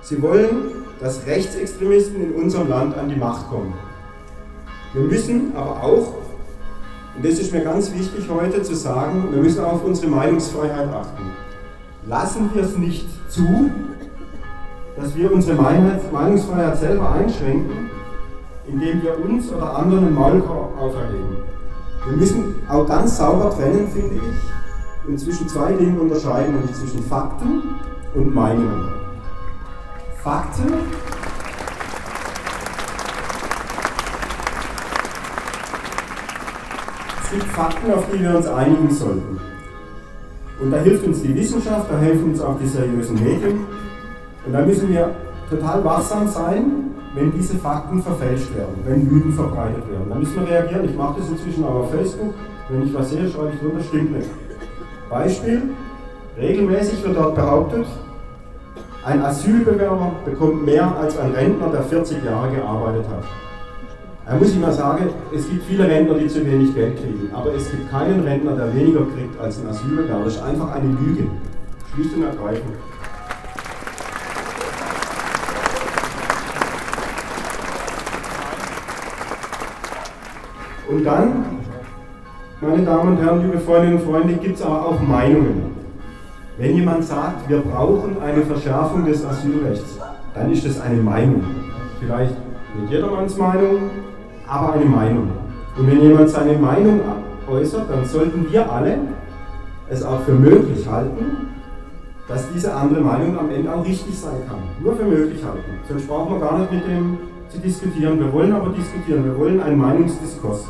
Sie 0.00 0.22
wollen, 0.22 0.72
dass 1.00 1.26
Rechtsextremisten 1.26 2.22
in 2.22 2.32
unserem 2.32 2.68
Land 2.68 2.96
an 2.96 3.08
die 3.08 3.16
Macht 3.16 3.50
kommen. 3.50 3.74
Wir 4.94 5.02
müssen 5.02 5.52
aber 5.54 5.82
auch 5.82 6.14
und 7.18 7.24
das 7.24 7.40
ist 7.40 7.52
mir 7.52 7.62
ganz 7.62 7.92
wichtig 7.92 8.28
heute 8.30 8.62
zu 8.62 8.76
sagen, 8.76 9.26
wir 9.32 9.42
müssen 9.42 9.64
auf 9.64 9.84
unsere 9.84 10.06
Meinungsfreiheit 10.06 10.88
achten. 10.88 11.32
Lassen 12.06 12.48
wir 12.54 12.62
es 12.62 12.76
nicht 12.76 13.08
zu, 13.28 13.72
dass 14.96 15.16
wir 15.16 15.32
unsere 15.32 15.60
Meinungsfreiheit 15.60 16.78
selber 16.78 17.10
einschränken, 17.10 17.90
indem 18.68 19.02
wir 19.02 19.18
uns 19.24 19.50
oder 19.50 19.78
anderen 19.78 20.06
einen 20.06 20.14
Maulkorb 20.14 20.80
auferlegen. 20.80 21.38
Wir 22.06 22.16
müssen 22.16 22.54
auch 22.68 22.86
ganz 22.86 23.18
sauber 23.18 23.50
trennen, 23.50 23.88
finde 23.88 24.14
ich, 24.14 25.08
und 25.08 25.18
zwischen 25.18 25.48
zwei 25.48 25.72
Dingen 25.72 25.98
unterscheiden, 25.98 26.54
nämlich 26.54 26.76
zwischen 26.76 27.02
Fakten 27.02 27.62
und 28.14 28.32
Meinungen. 28.32 28.92
Fakten 30.22 30.72
Es 37.30 37.34
gibt 37.34 37.52
Fakten, 37.52 37.92
auf 37.92 38.06
die 38.10 38.22
wir 38.22 38.34
uns 38.34 38.46
einigen 38.46 38.90
sollten. 38.90 39.38
Und 40.62 40.70
da 40.70 40.78
hilft 40.78 41.06
uns 41.06 41.20
die 41.20 41.34
Wissenschaft, 41.34 41.90
da 41.90 41.98
helfen 41.98 42.30
uns 42.30 42.40
auch 42.40 42.58
die 42.58 42.66
seriösen 42.66 43.22
Medien. 43.22 43.66
Und 44.46 44.52
da 44.54 44.62
müssen 44.62 44.88
wir 44.88 45.10
total 45.50 45.84
wachsam 45.84 46.26
sein, 46.26 46.94
wenn 47.14 47.30
diese 47.32 47.56
Fakten 47.56 48.02
verfälscht 48.02 48.56
werden, 48.56 48.76
wenn 48.86 49.10
Lügen 49.10 49.30
verbreitet 49.34 49.86
werden. 49.90 50.06
Da 50.08 50.14
müssen 50.14 50.36
wir 50.36 50.48
reagieren. 50.48 50.86
Ich 50.86 50.96
mache 50.96 51.20
das 51.20 51.28
inzwischen 51.28 51.64
auch 51.64 51.74
auf 51.74 51.90
Facebook. 51.90 52.32
Wenn 52.70 52.84
ich 52.84 52.94
was 52.94 53.10
sehe, 53.10 53.28
schreibe 53.28 53.50
ich 53.52 53.60
drunter, 53.60 53.84
stimmt 53.84 54.16
nicht. 54.16 54.30
Beispiel, 55.10 55.62
regelmäßig 56.38 57.04
wird 57.04 57.14
dort 57.14 57.34
behauptet, 57.34 57.84
ein 59.04 59.20
Asylbewerber 59.22 60.12
bekommt 60.24 60.64
mehr 60.64 60.96
als 60.96 61.18
ein 61.18 61.32
Rentner, 61.32 61.68
der 61.72 61.82
40 61.82 62.24
Jahre 62.24 62.50
gearbeitet 62.54 63.04
hat. 63.06 63.24
Da 64.28 64.34
muss 64.34 64.50
ich 64.50 64.58
mal 64.58 64.72
sagen, 64.72 65.08
es 65.34 65.48
gibt 65.48 65.64
viele 65.64 65.88
Rentner, 65.88 66.18
die 66.18 66.26
zu 66.26 66.44
wenig 66.44 66.74
Geld 66.74 66.98
kriegen, 66.98 67.30
aber 67.32 67.54
es 67.54 67.70
gibt 67.70 67.90
keinen 67.90 68.20
Rentner, 68.20 68.56
der 68.56 68.74
weniger 68.74 69.00
kriegt 69.00 69.40
als 69.40 69.58
ein 69.58 69.68
Asylbewerber. 69.68 70.24
Das 70.24 70.34
ist 70.34 70.42
einfach 70.42 70.74
eine 70.74 70.88
Lüge. 70.88 71.24
Schlicht 71.94 72.14
und 72.14 72.24
ergreifend. 72.24 72.74
Und 80.90 81.04
dann, 81.04 81.44
meine 82.60 82.82
Damen 82.84 83.16
und 83.16 83.24
Herren, 83.24 83.42
liebe 83.46 83.58
Freundinnen 83.58 83.96
und 83.96 84.04
Freunde, 84.04 84.34
gibt 84.34 84.56
es 84.56 84.62
aber 84.62 84.88
auch 84.88 85.00
Meinungen. 85.00 85.74
Wenn 86.58 86.76
jemand 86.76 87.02
sagt, 87.04 87.48
wir 87.48 87.60
brauchen 87.60 88.20
eine 88.20 88.42
Verschärfung 88.42 89.06
des 89.06 89.24
Asylrechts, 89.24 89.98
dann 90.34 90.52
ist 90.52 90.66
das 90.66 90.78
eine 90.82 91.00
Meinung. 91.00 91.42
Vielleicht 91.98 92.34
nicht 92.78 92.92
jedermanns 92.92 93.34
Meinung, 93.38 93.90
aber 94.48 94.72
eine 94.74 94.84
Meinung. 94.84 95.28
Und 95.76 95.86
wenn 95.86 96.00
jemand 96.00 96.30
seine 96.30 96.58
Meinung 96.58 97.00
äußert, 97.48 97.90
dann 97.90 98.04
sollten 98.04 98.50
wir 98.50 98.70
alle 98.70 98.98
es 99.90 100.02
auch 100.02 100.20
für 100.22 100.32
möglich 100.32 100.86
halten, 100.88 101.48
dass 102.26 102.44
diese 102.52 102.74
andere 102.74 103.00
Meinung 103.00 103.38
am 103.38 103.50
Ende 103.50 103.72
auch 103.72 103.84
richtig 103.84 104.18
sein 104.18 104.36
kann. 104.46 104.58
Nur 104.82 104.96
für 104.96 105.04
möglich 105.04 105.42
halten. 105.42 105.80
Sonst 105.88 106.06
brauchen 106.06 106.34
wir 106.34 106.40
gar 106.40 106.58
nicht 106.58 106.72
mit 106.72 106.86
dem 106.86 107.18
zu 107.48 107.58
diskutieren. 107.58 108.18
Wir 108.20 108.30
wollen 108.32 108.52
aber 108.52 108.70
diskutieren. 108.70 109.24
Wir 109.24 109.38
wollen 109.38 109.60
einen 109.60 109.78
Meinungsdiskurs. 109.78 110.66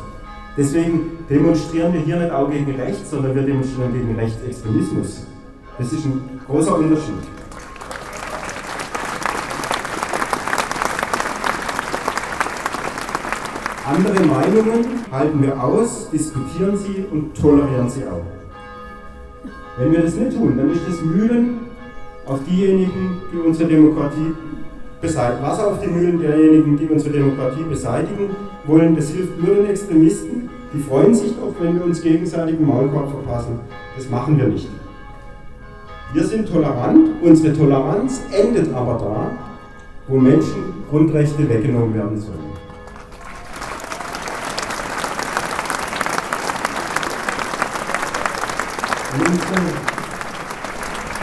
Deswegen 0.57 1.17
demonstrieren 1.29 1.93
wir 1.93 2.01
hier 2.01 2.17
nicht 2.17 2.31
auch 2.31 2.49
gegen 2.49 2.73
rechts, 2.75 3.09
sondern 3.09 3.35
wir 3.35 3.43
demonstrieren 3.43 3.93
gegen 3.93 4.15
Rechtsextremismus. 4.15 5.27
Das 5.77 5.91
ist 5.91 6.05
ein 6.05 6.39
großer 6.47 6.77
Unterschied. 6.77 7.38
Andere 13.89 14.23
Meinungen 14.23 14.85
halten 15.11 15.41
wir 15.41 15.63
aus, 15.63 16.11
diskutieren 16.11 16.77
sie 16.77 17.05
und 17.11 17.35
tolerieren 17.35 17.89
sie 17.89 18.03
auch. 18.03 18.21
Wenn 19.79 19.91
wir 19.91 20.03
das 20.03 20.13
nicht 20.13 20.37
tun, 20.37 20.55
dann 20.57 20.71
ist 20.71 20.87
das 20.87 21.01
Mühlen 21.01 21.61
auf 22.27 22.39
diejenigen, 22.47 23.17
die 23.33 23.37
unsere 23.39 23.67
Demokratie 23.67 24.35
beseitigen. 25.01 25.41
Wasser 25.41 25.67
auf 25.71 25.79
die 25.79 25.87
Mühlen 25.87 26.19
derjenigen, 26.19 26.77
die 26.77 26.85
unsere 26.85 27.13
Demokratie 27.13 27.63
beseitigen 27.67 28.29
wollen. 28.67 28.95
Das 28.95 29.09
hilft 29.09 29.41
nur 29.41 29.55
den 29.55 29.65
Extremisten. 29.65 30.49
Die 30.71 30.79
freuen 30.79 31.15
sich 31.15 31.31
doch, 31.31 31.55
wenn 31.59 31.73
wir 31.73 31.85
uns 31.85 31.99
gegenseitig 32.03 32.57
einen 32.57 32.67
Maulkorb 32.67 33.09
verpassen. 33.09 33.59
Das 33.95 34.07
machen 34.07 34.37
wir 34.37 34.49
nicht. 34.49 34.69
Wir 36.13 36.25
sind 36.25 36.47
tolerant. 36.47 37.09
Unsere 37.23 37.57
Toleranz 37.57 38.21
endet 38.31 38.71
aber 38.71 38.99
da, 38.99 39.31
wo 40.07 40.19
Menschen 40.19 40.73
Grundrechte 40.91 41.49
weggenommen 41.49 41.95
werden 41.95 42.19
sollen. 42.19 42.48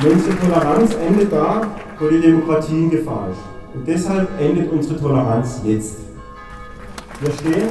Unsere 0.03 0.39
Toleranz 0.39 0.95
endet 0.95 1.33
da, 1.33 1.63
wo 1.99 2.09
die 2.09 2.21
Demokratie 2.21 2.85
in 2.85 2.91
Gefahr 2.91 3.29
ist. 3.31 3.41
Und 3.75 3.87
deshalb 3.87 4.29
endet 4.41 4.71
unsere 4.71 5.01
Toleranz 5.01 5.61
jetzt. 5.65 5.97
Wir 7.21 7.33
stehen, 7.33 7.69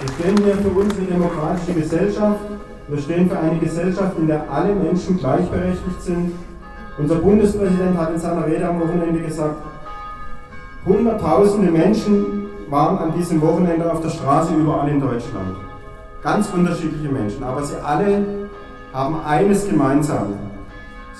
wir 0.00 0.08
stehen 0.14 0.44
hier 0.44 0.56
für 0.56 0.68
unsere 0.68 1.02
demokratische 1.02 1.74
Gesellschaft. 1.74 2.40
Wir 2.88 2.98
stehen 2.98 3.30
für 3.30 3.38
eine 3.38 3.58
Gesellschaft, 3.58 4.18
in 4.18 4.26
der 4.26 4.50
alle 4.50 4.74
Menschen 4.74 5.18
gleichberechtigt 5.18 6.02
sind. 6.02 6.32
Unser 6.98 7.16
Bundespräsident 7.16 7.96
hat 7.96 8.12
in 8.12 8.18
seiner 8.18 8.46
Rede 8.46 8.68
am 8.68 8.80
Wochenende 8.80 9.20
gesagt, 9.20 9.56
Hunderttausende 10.86 11.72
Menschen 11.72 12.46
waren 12.70 12.98
an 12.98 13.12
diesem 13.18 13.40
Wochenende 13.42 13.90
auf 13.90 14.00
der 14.02 14.08
Straße 14.08 14.54
überall 14.54 14.88
in 14.88 15.00
Deutschland. 15.00 15.56
Ganz 16.22 16.48
unterschiedliche 16.52 17.08
Menschen, 17.08 17.44
aber 17.44 17.62
sie 17.62 17.76
alle 17.76 18.24
haben 18.92 19.20
eines 19.24 19.68
gemeinsam. 19.68 20.34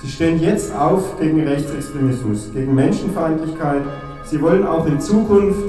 Sie 0.01 0.09
stehen 0.09 0.39
jetzt 0.39 0.75
auf 0.75 1.19
gegen 1.19 1.47
Rechtsextremismus, 1.47 2.51
gegen 2.53 2.75
Menschenfeindlichkeit. 2.75 3.83
Sie 4.25 4.41
wollen 4.41 4.65
auch 4.65 4.85
in 4.85 4.99
Zukunft 4.99 5.59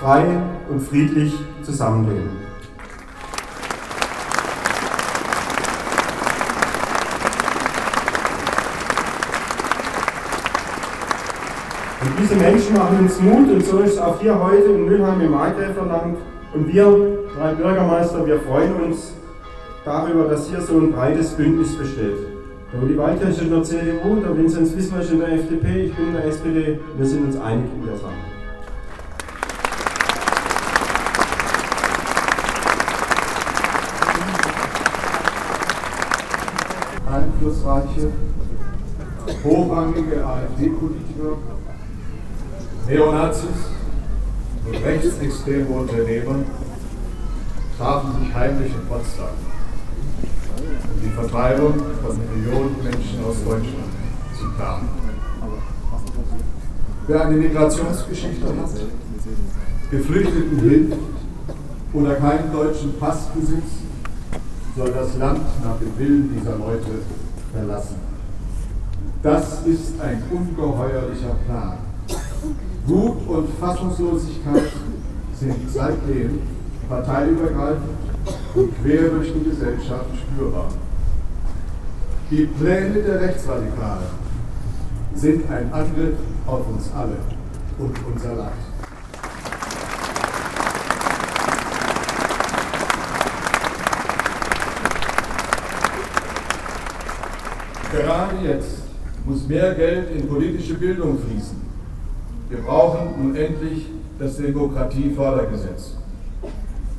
frei 0.00 0.24
und 0.68 0.80
friedlich 0.80 1.34
zusammenleben. 1.62 2.30
Und 12.00 12.12
diese 12.20 12.36
Menschen 12.36 12.74
machen 12.74 12.98
uns 12.98 13.20
Mut 13.20 13.50
und 13.50 13.64
so 13.64 13.78
ist 13.80 13.92
es 13.94 13.98
auch 13.98 14.20
hier 14.20 14.38
heute 14.38 14.64
in 14.64 14.84
Mülheim 14.86 15.20
im 15.20 15.30
Markgräflerland. 15.30 16.16
Und 16.54 16.66
wir, 16.66 17.18
drei 17.36 17.54
Bürgermeister, 17.54 18.26
wir 18.26 18.40
freuen 18.40 18.74
uns 18.80 19.12
darüber, 19.84 20.24
dass 20.24 20.48
hier 20.48 20.60
so 20.62 20.78
ein 20.78 20.92
breites 20.92 21.30
Bündnis 21.34 21.76
besteht. 21.76 22.16
Der 22.72 22.82
Uli 22.82 22.96
Walter 22.96 23.28
ist 23.28 23.40
in 23.42 23.50
der 23.50 23.62
CDU, 23.62 24.16
der 24.16 24.36
Vinzenz 24.36 24.74
Wissler 24.74 25.00
ist 25.00 25.10
in 25.10 25.20
der 25.20 25.32
FDP, 25.32 25.84
ich 25.84 25.94
bin 25.94 26.08
in 26.08 26.12
der 26.14 26.24
SPD. 26.24 26.78
Wir 26.96 27.06
sind 27.06 27.26
uns 27.26 27.38
einig 27.38 27.66
in 27.78 27.86
der 27.86 27.96
Sache. 27.96 28.12
Einflussreiche, 37.10 38.12
hochrangige 39.44 40.24
AfD-Politiker, 40.24 41.36
Neonazis 42.86 43.77
rechtsextreme 44.76 45.66
Unternehmer 45.66 46.36
trafen 47.76 48.10
sich 48.20 48.34
heimlich 48.34 48.72
in 48.72 48.86
Potsdam 48.88 49.28
die 51.02 51.10
Vertreibung 51.10 51.74
von 52.02 52.18
Millionen 52.34 52.76
Menschen 52.82 53.24
aus 53.24 53.36
Deutschland 53.44 53.92
zu 54.36 54.50
planen. 54.56 54.88
Wer 57.06 57.26
eine 57.26 57.36
Migrationsgeschichte 57.36 58.46
hat, 58.46 58.70
Geflüchteten 59.90 60.58
hilft 60.58 60.98
oder 61.92 62.14
keinen 62.16 62.52
deutschen 62.52 62.98
Pass 62.98 63.28
besitzt, 63.28 63.82
soll 64.76 64.92
das 64.92 65.16
Land 65.16 65.40
nach 65.64 65.78
dem 65.78 65.98
Willen 65.98 66.38
dieser 66.38 66.56
Leute 66.56 67.02
verlassen. 67.52 67.96
Das 69.22 69.66
ist 69.66 70.00
ein 70.00 70.22
ungeheuerlicher 70.30 71.34
Plan. 71.46 71.78
Wut 72.88 73.28
und 73.28 73.48
Fassungslosigkeit 73.60 74.72
sind 75.34 75.70
seitdem 75.70 76.40
parteiübergreifend 76.88 77.98
und 78.54 78.82
quer 78.82 79.10
durch 79.10 79.30
die 79.30 79.50
Gesellschaft 79.50 80.06
spürbar. 80.16 80.68
Die 82.30 82.46
Pläne 82.46 83.02
der 83.02 83.20
Rechtsradikalen 83.20 84.06
sind 85.14 85.50
ein 85.50 85.70
Angriff 85.70 86.14
auf 86.46 86.66
uns 86.66 86.90
alle 86.96 87.18
und 87.78 87.94
unser 88.10 88.34
Land. 88.36 88.52
Gerade 97.92 98.36
jetzt 98.46 98.78
muss 99.26 99.46
mehr 99.46 99.74
Geld 99.74 100.10
in 100.10 100.26
politische 100.26 100.74
Bildung 100.74 101.18
fließen. 101.18 101.67
Wir 102.48 102.58
brauchen 102.58 103.22
nun 103.22 103.36
endlich 103.36 103.86
das 104.18 104.36
Demokratiefördergesetz. 104.36 105.96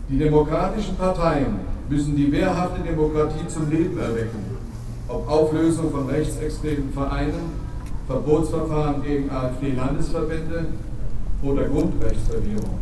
Die 0.07 0.17
demokratischen 0.17 0.95
Parteien 0.95 1.59
müssen 1.89 2.15
die 2.15 2.31
wehrhafte 2.31 2.81
Demokratie 2.81 3.47
zum 3.47 3.69
Leben 3.69 3.99
erwecken 3.99 4.59
ob 5.09 5.27
Auflösung 5.27 5.91
von 5.91 6.07
rechtsextremen 6.07 6.93
Vereinen, 6.93 7.51
Verbotsverfahren 8.07 9.01
gegen 9.01 9.29
AfD-Landesverbände 9.29 10.67
oder 11.43 11.63
Grundrechtsregierung. 11.63 12.77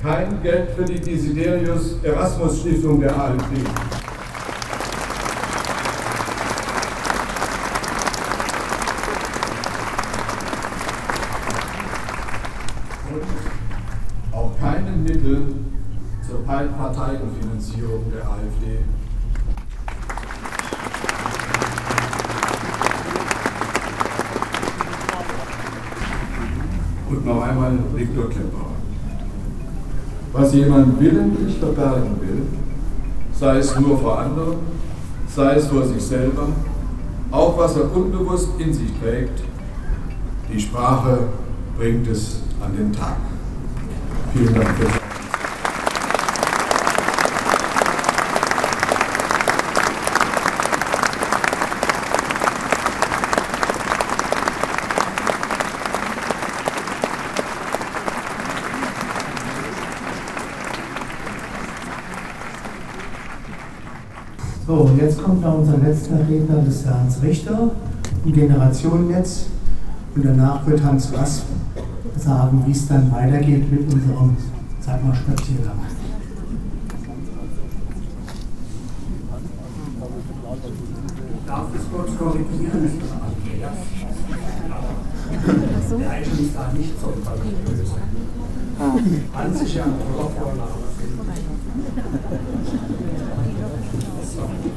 Kein 0.00 0.42
Geld 0.42 0.70
für 0.76 0.84
die 0.84 1.00
Desiderius 1.00 1.96
Erasmus 2.02 2.60
Stiftung 2.60 3.00
der 3.00 3.18
AfD. 3.18 3.56
Und 13.12 13.22
auch 14.32 14.50
keine 14.58 14.90
Mittel 14.90 15.54
zur 16.26 16.46
Parteienfinanzierung 17.80 18.04
der 18.12 18.28
AfD 18.28 18.78
und 27.08 27.26
noch 27.26 27.42
einmal 27.42 27.78
Viktor 27.94 28.28
Klemperer. 28.28 28.66
Was 30.32 30.54
jemand 30.54 31.00
willentlich 31.00 31.58
verbergen 31.58 32.20
will, 32.20 32.42
sei 33.32 33.58
es 33.58 33.78
nur 33.78 33.98
vor 33.98 34.20
anderen, 34.20 34.58
sei 35.26 35.54
es 35.54 35.66
vor 35.66 35.84
sich 35.84 36.02
selber, 36.02 36.48
auch 37.32 37.58
was 37.58 37.76
er 37.76 37.94
unbewusst 37.94 38.50
in 38.58 38.72
sich 38.72 38.92
trägt, 39.00 39.42
die 40.52 40.60
Sprache 40.60 41.18
bringt 41.76 42.06
es 42.08 42.42
an 42.60 42.76
den 42.76 42.92
Tag. 42.92 43.16
Vielen 44.32 44.54
Dank 44.54 44.68
fürs 44.76 45.00
So, 64.70 64.76
und 64.76 65.00
jetzt 65.20 65.26
kommt 65.26 65.42
noch 65.42 65.58
unser 65.58 65.76
letzter 65.78 66.18
Redner, 66.28 66.62
das 66.64 66.76
ist 66.76 66.86
der 66.86 66.98
Hans 66.98 67.22
Richter, 67.22 67.70
im 68.24 68.32
Generationennetz. 68.32 69.46
Und 70.14 70.24
danach 70.24 70.66
wird 70.66 70.82
Hans 70.82 71.12
Rasp 71.12 71.44
sagen, 72.16 72.62
wie 72.66 72.70
es 72.72 72.88
dann 72.88 73.12
weitergeht 73.12 73.70
mit 73.70 73.92
unserem, 73.92 74.36
sag 74.80 75.04
mal, 75.04 75.14
Spaziergang. 75.14 75.78
Darf 81.46 81.66
das 81.72 81.82
kurz 81.92 82.18
korrigieren? 82.18 82.90
Der 85.98 86.10
Eichel 86.10 86.38
ist 86.40 86.56
da 86.56 86.72
nicht 86.72 86.94
böse. 87.66 87.84
An 89.34 89.54
sich 89.54 89.74
ja 89.74 89.84
ein 89.84 89.92
Vorname. 90.16 90.60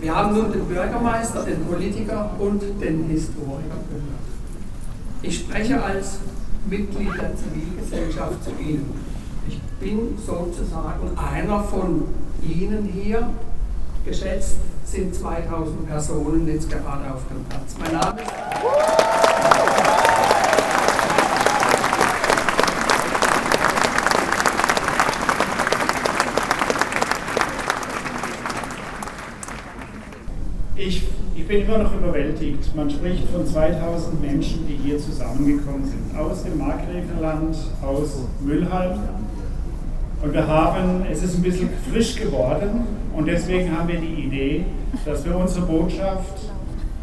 Wir 0.00 0.16
haben 0.16 0.34
nun 0.34 0.52
den 0.52 0.66
Bürgermeister, 0.66 1.44
den 1.44 1.64
Politiker 1.64 2.30
und 2.38 2.60
den 2.80 3.04
Historiker 3.08 3.78
gehört. 3.88 4.22
Ich 5.22 5.38
spreche 5.38 5.82
als 5.82 6.18
Mitglied 6.68 7.10
der 7.14 7.30
Zivilgesellschaft 7.36 8.44
zu 8.44 8.50
Ihnen. 8.60 8.92
Ich 9.48 9.60
bin 9.78 10.18
sozusagen 10.18 11.16
einer 11.16 11.62
von 11.64 12.04
Ihnen 12.42 12.84
hier. 12.92 13.30
Geschätzt 14.04 14.56
sind 14.84 15.14
2000 15.14 15.86
Personen 15.86 16.48
jetzt 16.48 16.68
gerade 16.68 17.12
auf 17.12 17.22
dem 17.28 17.44
Platz. 17.48 17.76
Mein 17.78 17.92
Name 17.92 18.20
ist. 18.20 18.32
Ich, 30.84 31.04
ich 31.36 31.41
bin 31.52 31.66
immer 31.66 31.78
noch 31.78 31.94
überwältigt. 31.94 32.74
Man 32.74 32.88
spricht 32.88 33.28
von 33.28 33.46
2000 33.46 34.22
Menschen, 34.22 34.66
die 34.66 34.74
hier 34.82 34.98
zusammengekommen 34.98 35.84
sind. 35.84 36.18
Aus 36.18 36.44
dem 36.44 36.56
Markgräfenland, 36.56 37.56
aus 37.82 38.22
Müllheim. 38.40 38.98
Und 40.22 40.32
wir 40.32 40.46
haben, 40.46 41.04
es 41.10 41.22
ist 41.22 41.36
ein 41.36 41.42
bisschen 41.42 41.68
frisch 41.90 42.16
geworden 42.16 42.86
und 43.14 43.26
deswegen 43.26 43.76
haben 43.76 43.88
wir 43.88 44.00
die 44.00 44.24
Idee, 44.24 44.64
dass 45.04 45.24
wir 45.26 45.36
unsere 45.36 45.66
Botschaft 45.66 46.38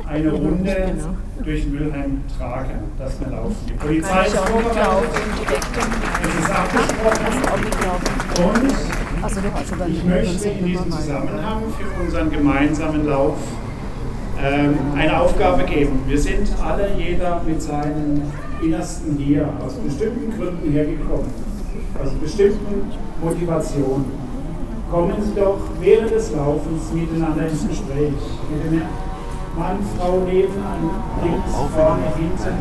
eine 0.07 0.31
Runde 0.31 0.95
durch 1.43 1.67
Mülheim 1.67 2.21
tragen, 2.37 2.79
dass 2.97 3.19
wir 3.19 3.27
laufen. 3.27 3.55
Die 3.67 3.73
Polizei 3.73 4.25
ist 4.25 4.37
vorbereitet, 4.37 5.09
es 6.23 6.39
ist 6.39 6.49
abgesprochen 6.49 7.35
und 8.45 9.91
ich 9.91 10.03
möchte 10.05 10.49
in 10.49 10.65
diesem 10.65 10.91
Zusammenhang 10.91 11.63
für 11.77 12.01
unseren 12.01 12.31
gemeinsamen 12.31 13.05
Lauf 13.05 13.37
eine 14.39 15.19
Aufgabe 15.19 15.63
geben. 15.63 16.01
Wir 16.07 16.17
sind 16.17 16.49
alle, 16.63 16.89
jeder 16.97 17.41
mit 17.45 17.61
seinem 17.61 18.21
Innersten 18.61 19.17
hier, 19.17 19.49
aus 19.65 19.73
bestimmten 19.73 20.31
Gründen 20.37 20.71
hergekommen, 20.71 21.29
aus 22.01 22.11
bestimmten 22.21 22.89
Motivationen. 23.21 24.05
Kommen 24.89 25.15
Sie 25.21 25.39
doch 25.39 25.59
während 25.79 26.11
des 26.11 26.31
Laufens 26.31 26.91
miteinander 26.93 27.47
ins 27.47 27.67
Gespräch. 27.67 28.13
Mit 28.49 28.63
dem 28.63 28.81
Mann, 29.57 29.77
Frau 29.97 30.19
nebenan, 30.25 30.89
links, 31.21 31.51
vorne, 31.75 32.07
hinten. 32.15 32.57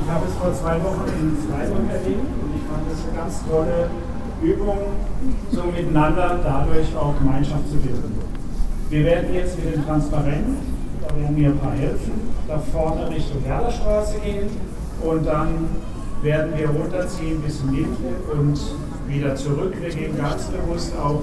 Ich 0.00 0.10
habe 0.10 0.26
es 0.26 0.34
vor 0.34 0.54
zwei 0.54 0.76
Wochen 0.82 1.04
in 1.20 1.36
Freiburg 1.50 1.90
erlebt 1.90 2.22
und 2.22 2.54
ich 2.54 2.62
fand 2.70 2.86
das 2.88 3.02
eine 3.02 3.18
ganz 3.18 3.42
tolle 3.50 3.90
Übung, 4.42 4.78
so 5.50 5.64
miteinander 5.64 6.38
dadurch 6.42 6.96
auch 6.96 7.18
Gemeinschaft 7.18 7.68
zu 7.68 7.76
bilden. 7.78 8.14
Wir 8.88 9.04
werden 9.04 9.34
jetzt 9.34 9.58
mit 9.58 9.74
dem 9.74 9.84
Transparent, 9.84 10.58
da 11.08 11.16
werden 11.16 11.36
mir 11.36 11.48
ein 11.50 11.58
paar 11.58 11.72
helfen, 11.72 12.12
da 12.48 12.58
vorne 12.58 13.08
Richtung 13.10 13.44
Werderstraße 13.44 14.18
gehen 14.20 14.48
und 15.02 15.26
dann 15.26 15.68
werden 16.22 16.52
wir 16.56 16.68
runterziehen 16.70 17.40
bis 17.42 17.60
in 17.60 17.70
Mitte 17.72 17.88
und 18.32 18.58
wieder 19.06 19.34
zurück. 19.36 19.74
Wir 19.80 19.90
gehen 19.90 20.16
ganz 20.16 20.44
bewusst 20.46 20.92
auch 20.98 21.22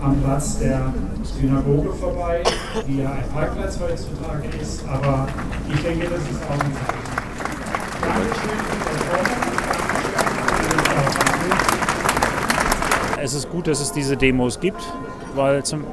am 0.00 0.16
Platz 0.22 0.58
der 0.58 0.92
Synagoge 1.22 1.92
vorbei, 1.94 2.42
die 2.86 2.98
ja 2.98 3.12
ein 3.12 3.24
Parkplatz 3.32 3.78
heutzutage 3.80 4.48
ist, 4.60 4.84
aber 4.86 5.26
ich 5.72 5.82
denke, 5.82 6.06
das 6.08 6.20
ist 6.20 6.42
auch 6.48 6.52
ein 6.52 6.72
Zeichen. 6.74 7.14
Dankeschön 8.02 8.84
Es 13.22 13.32
ist 13.32 13.48
gut, 13.48 13.66
dass 13.66 13.80
es 13.80 13.90
diese 13.90 14.18
Demos 14.18 14.60
gibt, 14.60 14.82
weil 15.34 15.64
zum 15.64 15.84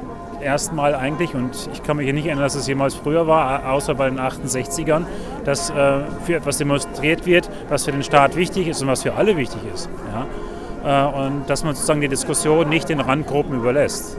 ersten 0.41 0.75
Mal 0.75 0.95
eigentlich, 0.95 1.35
und 1.35 1.69
ich 1.73 1.83
kann 1.83 1.97
mich 1.97 2.05
hier 2.05 2.13
nicht 2.13 2.25
erinnern, 2.25 2.43
dass 2.43 2.55
es 2.55 2.67
jemals 2.67 2.95
früher 2.95 3.27
war, 3.27 3.69
außer 3.71 3.95
bei 3.95 4.09
den 4.09 4.19
68ern, 4.19 5.03
dass 5.45 5.69
äh, 5.69 5.99
für 6.25 6.35
etwas 6.35 6.57
demonstriert 6.57 7.25
wird, 7.25 7.49
was 7.69 7.85
für 7.85 7.91
den 7.91 8.03
Staat 8.03 8.35
wichtig 8.35 8.67
ist 8.67 8.81
und 8.81 8.87
was 8.87 9.03
für 9.03 9.13
alle 9.13 9.37
wichtig 9.37 9.61
ist. 9.73 9.89
Ja? 10.13 10.25
Äh, 10.83 11.25
und 11.25 11.49
dass 11.49 11.63
man 11.63 11.75
sozusagen 11.75 12.01
die 12.01 12.07
Diskussion 12.07 12.69
nicht 12.69 12.89
den 12.89 12.99
Randgruppen 12.99 13.57
überlässt. 13.57 14.17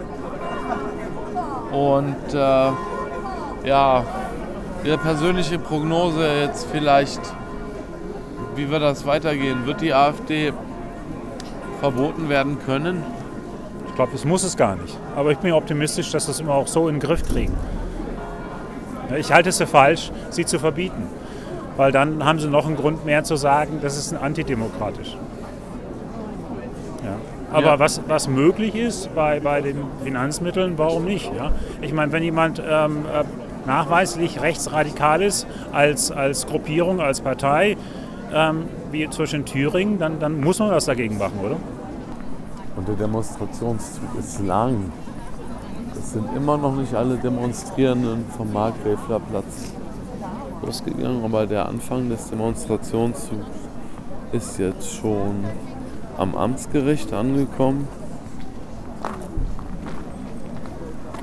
Und 1.70 2.34
äh, 2.34 2.70
ja, 3.64 4.04
Ihre 4.84 4.98
persönliche 4.98 5.58
Prognose 5.58 6.26
jetzt 6.40 6.66
vielleicht, 6.72 7.20
wie 8.56 8.68
wird 8.68 8.82
das 8.82 9.06
weitergehen? 9.06 9.64
Wird 9.64 9.80
die 9.80 9.94
AfD 9.94 10.52
verboten 11.80 12.28
werden 12.28 12.58
können? 12.66 13.04
Ich 13.92 13.96
glaube, 13.96 14.12
das 14.12 14.24
muss 14.24 14.42
es 14.42 14.56
gar 14.56 14.74
nicht. 14.76 14.98
Aber 15.14 15.32
ich 15.32 15.38
bin 15.38 15.52
optimistisch, 15.52 16.10
dass 16.12 16.26
wir 16.26 16.32
es 16.32 16.40
immer 16.40 16.54
auch 16.54 16.66
so 16.66 16.88
in 16.88 16.94
den 16.94 17.00
Griff 17.00 17.22
kriegen. 17.28 17.52
Ich 19.18 19.30
halte 19.30 19.50
es 19.50 19.58
für 19.58 19.66
falsch, 19.66 20.10
sie 20.30 20.46
zu 20.46 20.58
verbieten. 20.58 21.04
Weil 21.76 21.92
dann 21.92 22.24
haben 22.24 22.38
sie 22.38 22.48
noch 22.48 22.66
einen 22.66 22.76
Grund 22.76 23.04
mehr 23.04 23.22
zu 23.22 23.36
sagen, 23.36 23.80
das 23.82 23.98
ist 23.98 24.14
antidemokratisch. 24.14 25.16
Ja. 27.04 27.16
Aber 27.52 27.66
Ja. 27.66 27.78
was, 27.78 28.00
was 28.08 28.28
möglich 28.28 28.74
ist 28.74 29.14
bei, 29.14 29.40
bei 29.40 29.60
den 29.60 29.76
Finanzmitteln, 30.02 30.78
warum 30.78 31.04
nicht? 31.04 31.30
Ja? 31.36 31.52
Ich 31.82 31.92
meine, 31.92 32.12
wenn 32.12 32.22
jemand 32.22 32.62
ähm, 32.66 33.04
äh, 33.04 33.24
nachweislich 33.66 34.40
rechtsradikal 34.40 35.20
ist 35.20 35.46
als, 35.72 36.10
als 36.10 36.46
Gruppierung, 36.46 37.00
als 37.00 37.20
Partei, 37.20 37.76
ähm, 38.34 38.64
wie 38.90 39.08
zum 39.10 39.24
Beispiel 39.24 39.40
in 39.40 39.44
Thüringen, 39.46 39.98
dann, 39.98 40.18
dann 40.18 40.40
muss 40.40 40.58
man 40.58 40.70
was 40.70 40.86
dagegen 40.86 41.18
machen, 41.18 41.38
oder? 41.44 41.56
Und 42.76 42.88
der 42.88 42.94
Demonstrationszug 42.94 44.18
ist 44.18 44.40
lang. 44.40 44.90
Es 45.96 46.12
sind 46.12 46.34
immer 46.34 46.56
noch 46.56 46.74
nicht 46.74 46.94
alle 46.94 47.16
Demonstrierenden 47.16 48.24
vom 48.36 48.52
Markgräfler 48.52 49.20
Platz 49.20 49.72
losgegangen, 50.64 51.24
aber 51.24 51.46
der 51.46 51.68
Anfang 51.68 52.08
des 52.08 52.30
Demonstrationszugs 52.30 53.46
ist 54.32 54.58
jetzt 54.58 54.94
schon 54.94 55.44
am 56.16 56.34
Amtsgericht 56.34 57.12
angekommen. 57.12 57.86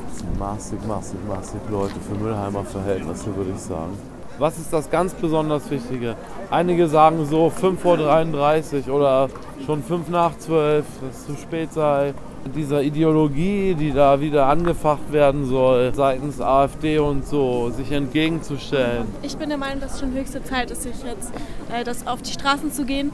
Das 0.08 0.20
sind 0.20 0.40
massig, 0.40 0.80
massig, 0.88 1.20
massig 1.28 1.62
Leute 1.70 1.96
für 2.00 2.16
Müllheimer 2.16 2.64
Verhältnisse, 2.64 3.36
würde 3.36 3.52
ich 3.56 3.62
sagen. 3.62 3.98
Was 4.40 4.58
ist 4.58 4.72
das 4.72 4.90
ganz 4.90 5.14
besonders 5.14 5.70
Wichtige? 5.70 6.16
Einige 6.50 6.88
sagen 6.88 7.26
so 7.26 7.48
5.33 7.48 8.88
Uhr 8.88 8.96
oder 8.96 9.30
schon 9.66 9.84
5 9.84 10.08
nach 10.08 10.38
12, 10.38 10.86
dass 11.02 11.18
es 11.18 11.26
zu 11.26 11.36
spät 11.36 11.74
sei. 11.74 12.14
Dieser 12.56 12.82
Ideologie, 12.82 13.76
die 13.76 13.92
da 13.92 14.22
wieder 14.22 14.46
angefacht 14.46 15.12
werden 15.12 15.46
soll, 15.46 15.94
seitens 15.94 16.40
AfD 16.40 17.00
und 17.00 17.28
so, 17.28 17.70
sich 17.72 17.92
entgegenzustellen. 17.92 19.08
Ich 19.24 19.36
bin 19.36 19.50
der 19.50 19.58
Meinung, 19.58 19.82
dass 19.82 19.96
es 19.96 20.00
schon 20.00 20.14
höchste 20.14 20.42
Zeit 20.42 20.72
ist, 20.72 20.84
sich 20.84 21.04
jetzt 21.04 21.34
äh, 21.74 21.84
das 21.84 22.08
auf 22.08 22.22
die 22.22 22.32
Straßen 22.32 22.72
zu 22.72 22.86
gehen, 22.86 23.12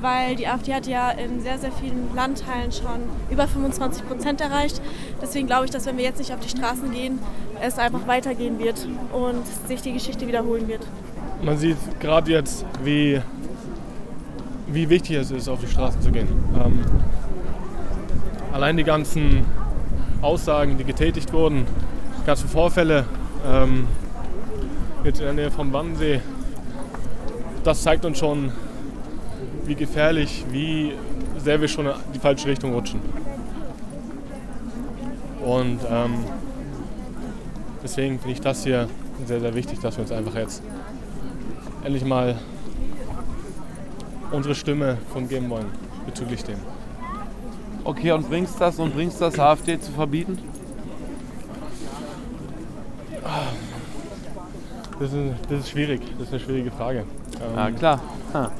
weil 0.00 0.34
die 0.34 0.48
AfD 0.48 0.74
hat 0.74 0.88
ja 0.88 1.10
in 1.12 1.40
sehr, 1.40 1.58
sehr 1.58 1.70
vielen 1.70 2.12
Landteilen 2.16 2.72
schon 2.72 3.00
über 3.30 3.46
25 3.46 4.08
Prozent 4.08 4.40
erreicht. 4.40 4.82
Deswegen 5.22 5.46
glaube 5.46 5.66
ich, 5.66 5.70
dass 5.70 5.86
wenn 5.86 5.96
wir 5.96 6.04
jetzt 6.04 6.18
nicht 6.18 6.34
auf 6.34 6.40
die 6.40 6.48
Straßen 6.48 6.90
gehen, 6.90 7.20
es 7.66 7.78
einfach 7.78 8.06
weitergehen 8.06 8.58
wird 8.58 8.86
und 9.12 9.46
sich 9.68 9.82
die 9.82 9.92
Geschichte 9.92 10.26
wiederholen 10.26 10.68
wird. 10.68 10.86
Man 11.42 11.58
sieht 11.58 11.76
gerade 12.00 12.30
jetzt, 12.30 12.64
wie, 12.82 13.20
wie 14.68 14.88
wichtig 14.88 15.16
es 15.16 15.30
ist, 15.30 15.48
auf 15.48 15.60
die 15.60 15.66
Straßen 15.66 16.00
zu 16.00 16.10
gehen. 16.10 16.28
Ähm, 16.64 16.80
allein 18.52 18.76
die 18.76 18.84
ganzen 18.84 19.44
Aussagen, 20.22 20.78
die 20.78 20.84
getätigt 20.84 21.32
wurden, 21.32 21.66
die 22.20 22.26
ganzen 22.26 22.48
Vorfälle 22.48 23.04
ähm, 23.46 23.86
jetzt 25.02 25.18
in 25.18 25.26
der 25.26 25.34
Nähe 25.34 25.50
vom 25.50 25.72
Wannsee, 25.72 26.20
das 27.62 27.82
zeigt 27.82 28.04
uns 28.04 28.18
schon, 28.18 28.52
wie 29.66 29.74
gefährlich, 29.74 30.44
wie 30.50 30.92
sehr 31.38 31.60
wir 31.60 31.68
schon 31.68 31.86
in 31.86 31.92
die 32.14 32.18
falsche 32.18 32.48
Richtung 32.48 32.74
rutschen. 32.74 33.00
Und 35.44 35.80
ähm, 35.90 36.24
deswegen 37.84 38.18
finde 38.18 38.32
ich 38.32 38.40
das 38.40 38.64
hier 38.64 38.88
sehr, 39.26 39.40
sehr 39.40 39.54
wichtig, 39.54 39.78
dass 39.80 39.96
wir 39.96 40.02
uns 40.02 40.10
einfach 40.10 40.34
jetzt 40.34 40.62
endlich 41.84 42.04
mal 42.04 42.36
unsere 44.32 44.54
Stimme 44.54 44.98
kundgeben 45.12 45.48
wollen 45.50 45.66
bezüglich 46.06 46.42
dem. 46.42 46.58
Okay, 47.84 48.10
und 48.12 48.28
bringst 48.28 48.60
das 48.60 48.78
und 48.78 48.94
bringst 48.94 49.20
das 49.20 49.38
AfD 49.38 49.78
zu 49.78 49.92
verbieten? 49.92 50.38
Das 54.98 55.12
ist, 55.12 55.22
das 55.50 55.60
ist 55.60 55.70
schwierig, 55.70 56.00
das 56.18 56.28
ist 56.28 56.32
eine 56.34 56.40
schwierige 56.42 56.70
Frage. 56.70 57.00
Ähm, 57.00 57.56
Ja, 57.56 57.70
klar. 57.70 58.00
Ha. 58.32 58.50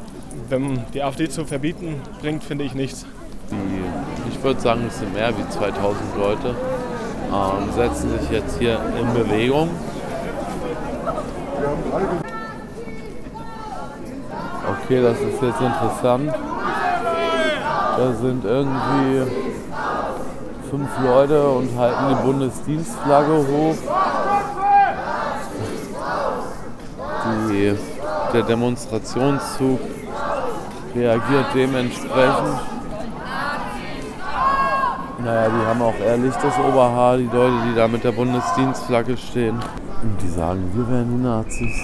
Wenn 0.49 0.83
die 0.93 1.03
AfD 1.03 1.29
zu 1.29 1.45
verbieten 1.45 2.01
bringt, 2.21 2.45
finde 2.45 2.65
ich 2.65 2.75
nichts. 2.75 3.07
Die, 3.51 4.31
ich 4.31 4.43
würde 4.43 4.61
sagen, 4.61 4.83
es 4.89 4.99
sind 4.99 5.15
mehr 5.15 5.37
wie 5.37 5.49
2000 5.49 6.17
Leute, 6.19 6.55
ähm, 7.35 7.73
setzen 7.75 8.19
sich 8.19 8.31
jetzt 8.31 8.59
hier 8.59 8.79
in 8.99 9.07
Okay, 14.85 15.03
das 15.03 15.19
ist 15.19 15.43
jetzt 15.43 15.61
interessant. 15.61 16.33
Da 17.97 18.13
sind 18.21 18.45
irgendwie 18.45 19.31
fünf 20.71 20.89
Leute 21.03 21.49
und 21.49 21.79
halten 21.79 22.05
die 22.11 22.27
Bundesdienstflagge 22.27 23.37
hoch. 23.37 23.77
Die, 27.49 27.75
der 28.33 28.43
Demonstrationszug 28.43 29.81
reagiert 30.95 31.47
dementsprechend. 31.55 32.74
Naja, 35.25 35.49
die 35.49 35.67
haben 35.67 35.81
auch 35.81 35.99
eher 35.99 36.19
Licht 36.19 36.37
das 36.43 36.59
Oberhaar, 36.59 37.17
die 37.17 37.25
Leute, 37.25 37.55
die 37.67 37.75
da 37.75 37.89
mit 37.89 38.05
der 38.05 38.13
Bundesdienstflagge 38.13 39.17
stehen. 39.17 39.59
Und 40.03 40.21
die 40.21 40.29
sagen, 40.29 40.71
wir 40.75 40.87
wären 40.87 41.17
die 41.17 41.23
Nazis. 41.23 41.75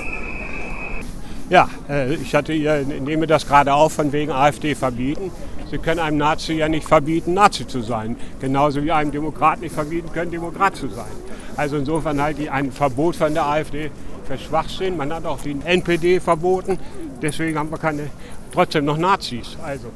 Ja, 1.49 1.67
äh, 1.89 2.15
ich 2.17 2.35
hatte 2.35 2.53
nehme 2.53 3.27
das 3.27 3.47
gerade 3.47 3.73
auf 3.73 3.95
von 3.95 4.13
wegen 4.13 4.31
AfD 4.31 4.75
verbieten. 4.75 5.31
Sie 5.71 5.79
können 5.79 6.01
einem 6.01 6.19
Nazi 6.19 6.53
ja 6.53 6.69
nicht 6.69 6.87
verbieten, 6.87 7.33
Nazi 7.33 7.67
zu 7.67 7.81
sein. 7.81 8.17
Genauso 8.41 8.85
wie 8.85 8.93
einem 8.93 9.11
Demokrat 9.11 9.63
nicht 9.63 9.75
verbieten 9.75 10.13
können, 10.13 10.31
Demokrat 10.31 10.77
zu 10.77 10.89
sein. 10.89 11.11
Also 11.57 11.77
insofern 11.77 12.21
halte 12.21 12.43
ich 12.43 12.51
ein 12.51 12.71
Verbot 12.71 13.17
von 13.17 13.33
der 13.33 13.47
AfD 13.47 13.91
für 14.25 14.37
Schwachsinn. 14.37 14.99
Man 14.99 15.15
hat 15.15 15.25
auch 15.25 15.41
die 15.41 15.57
NPD 15.65 16.21
verboten. 16.21 16.79
Deswegen 17.23 17.59
haben 17.59 17.71
wir 17.71 17.79
keine, 17.79 18.11
trotzdem 18.53 18.85
noch 18.85 18.99
Nazis. 18.99 19.57
Also 19.65 19.87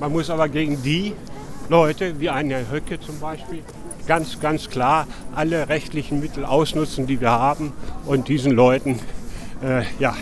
man 0.00 0.10
muss 0.10 0.30
aber 0.30 0.48
gegen 0.48 0.82
die 0.82 1.12
Leute, 1.72 2.20
wie 2.20 2.30
Herr 2.30 2.70
Höcke 2.70 3.00
zum 3.00 3.18
Beispiel, 3.18 3.62
ganz, 4.06 4.38
ganz 4.40 4.68
klar 4.68 5.06
alle 5.34 5.70
rechtlichen 5.70 6.20
Mittel 6.20 6.44
ausnutzen, 6.44 7.06
die 7.06 7.18
wir 7.18 7.30
haben 7.30 7.72
und 8.04 8.28
diesen 8.28 8.52
Leuten 8.52 8.98
äh, 9.64 9.82
ja, 9.98 10.14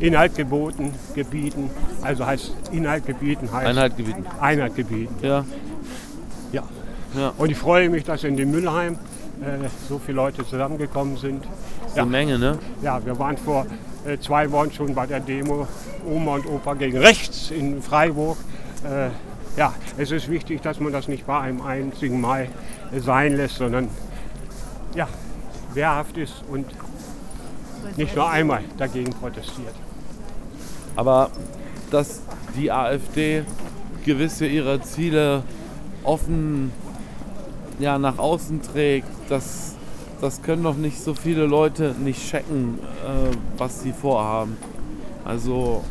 Inhalt 0.00 0.36
geboten, 0.36 0.92
gebieten. 1.14 1.70
Also 2.02 2.26
heißt 2.26 2.52
Inhalt 2.72 3.06
gebieten 3.06 3.50
heißt 3.50 3.68
Einheit 3.68 3.96
gebieten. 3.96 4.26
Einheit 4.38 4.76
gebieten. 4.76 5.14
Ja. 5.22 5.46
Ja. 6.52 6.62
Ja. 7.16 7.32
Und 7.38 7.50
ich 7.50 7.56
freue 7.56 7.88
mich, 7.88 8.04
dass 8.04 8.22
in 8.24 8.36
dem 8.36 8.50
Müllheim 8.50 8.98
äh, 9.40 9.68
so 9.88 9.98
viele 9.98 10.16
Leute 10.16 10.46
zusammengekommen 10.46 11.16
sind. 11.16 11.42
Das 11.84 11.92
ist 11.92 11.98
eine 12.00 12.10
Menge, 12.10 12.38
ne? 12.38 12.58
Ja, 12.82 13.02
wir 13.02 13.18
waren 13.18 13.38
vor 13.38 13.64
äh, 14.04 14.18
zwei 14.18 14.52
Wochen 14.52 14.70
schon 14.70 14.94
bei 14.94 15.06
der 15.06 15.20
Demo 15.20 15.66
Oma 16.06 16.34
und 16.34 16.46
Opa 16.46 16.74
gegen 16.74 16.98
rechts 16.98 17.50
in 17.50 17.80
Freiburg. 17.80 18.36
Äh, 18.84 19.08
ja, 19.56 19.74
es 19.98 20.10
ist 20.10 20.30
wichtig, 20.30 20.62
dass 20.62 20.80
man 20.80 20.92
das 20.92 21.08
nicht 21.08 21.26
bei 21.26 21.38
einem 21.38 21.60
einzigen 21.60 22.20
Mal 22.20 22.48
sein 22.96 23.36
lässt, 23.36 23.56
sondern 23.56 23.88
ja, 24.94 25.08
wehrhaft 25.74 26.16
ist 26.16 26.42
und 26.50 26.66
nicht 27.96 28.14
nur 28.14 28.30
einmal 28.30 28.62
dagegen 28.78 29.12
protestiert. 29.12 29.74
Aber 30.96 31.30
dass 31.90 32.22
die 32.56 32.70
AfD 32.70 33.44
gewisse 34.04 34.46
ihrer 34.46 34.82
Ziele 34.82 35.42
offen 36.02 36.72
ja, 37.78 37.98
nach 37.98 38.18
außen 38.18 38.62
trägt, 38.62 39.08
das, 39.28 39.74
das 40.20 40.42
können 40.42 40.62
doch 40.62 40.76
nicht 40.76 41.00
so 41.02 41.14
viele 41.14 41.46
Leute 41.46 41.94
nicht 41.98 42.30
checken, 42.30 42.78
äh, 42.78 43.34
was 43.58 43.82
sie 43.82 43.92
vorhaben. 43.92 44.56
Also 45.24 45.84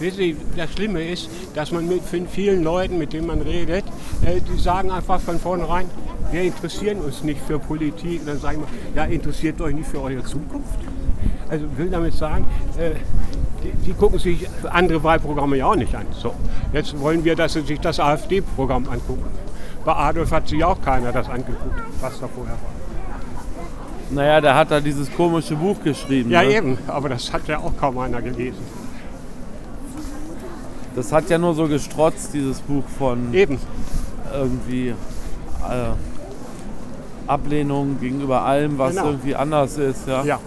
Wissen 0.00 0.16
Sie, 0.16 0.36
das 0.56 0.72
Schlimme 0.72 1.02
ist, 1.08 1.28
dass 1.54 1.70
man 1.70 1.88
mit 1.88 2.02
vielen 2.30 2.64
Leuten, 2.64 2.98
mit 2.98 3.12
denen 3.12 3.26
man 3.26 3.40
redet, 3.40 3.84
äh, 4.24 4.40
die 4.40 4.60
sagen 4.60 4.90
einfach 4.90 5.20
von 5.20 5.38
vornherein, 5.38 5.86
wir 6.32 6.42
interessieren 6.42 6.98
uns 6.98 7.22
nicht 7.22 7.40
für 7.40 7.58
Politik. 7.58 8.20
Und 8.20 8.28
dann 8.28 8.40
sagen 8.40 8.62
wir, 8.62 9.02
ja, 9.02 9.08
interessiert 9.08 9.60
euch 9.60 9.74
nicht 9.74 9.88
für 9.88 10.02
eure 10.02 10.24
Zukunft? 10.24 10.78
Also 11.48 11.66
will 11.76 11.90
damit 11.90 12.14
sagen, 12.14 12.46
äh, 12.76 12.90
die, 13.86 13.92
gucken 13.92 14.18
sich 14.18 14.46
andere 14.64 15.02
Wahlprogramme 15.02 15.56
ja 15.56 15.66
auch 15.66 15.76
nicht 15.76 15.94
an. 15.94 16.06
So, 16.10 16.34
jetzt 16.72 16.98
wollen 16.98 17.24
wir, 17.24 17.36
dass 17.36 17.52
sie 17.52 17.60
sich 17.60 17.80
das 17.80 18.00
AfD-Programm 18.00 18.88
angucken. 18.88 19.24
Bei 19.84 19.94
Adolf 19.94 20.32
hat 20.32 20.48
sich 20.48 20.64
auch 20.64 20.80
keiner 20.82 21.12
das 21.12 21.28
angeguckt, 21.28 21.82
was 22.00 22.18
da 22.18 22.26
vorher 22.26 22.54
war. 22.54 22.72
Naja, 24.10 24.40
der 24.40 24.54
hat 24.54 24.70
da 24.70 24.80
dieses 24.80 25.10
komische 25.14 25.56
Buch 25.56 25.76
geschrieben. 25.82 26.30
Ja, 26.30 26.42
ne? 26.42 26.56
eben, 26.56 26.78
aber 26.86 27.08
das 27.08 27.32
hat 27.32 27.46
ja 27.48 27.58
auch 27.58 27.72
kaum 27.78 27.98
einer 27.98 28.20
gelesen. 28.20 28.83
Das 30.94 31.12
hat 31.12 31.28
ja 31.30 31.38
nur 31.38 31.54
so 31.54 31.66
gestrotzt, 31.68 32.34
dieses 32.34 32.60
Buch 32.60 32.84
von 32.98 33.34
Eben. 33.34 33.58
irgendwie 34.32 34.88
äh, 34.90 34.94
Ablehnung 37.26 37.98
gegenüber 38.00 38.42
allem, 38.42 38.78
was 38.78 38.90
Genau. 38.94 39.06
irgendwie 39.06 39.34
anders 39.34 39.76
ist. 39.78 40.06
Ja. 40.06 40.24
Ja. 40.24 40.40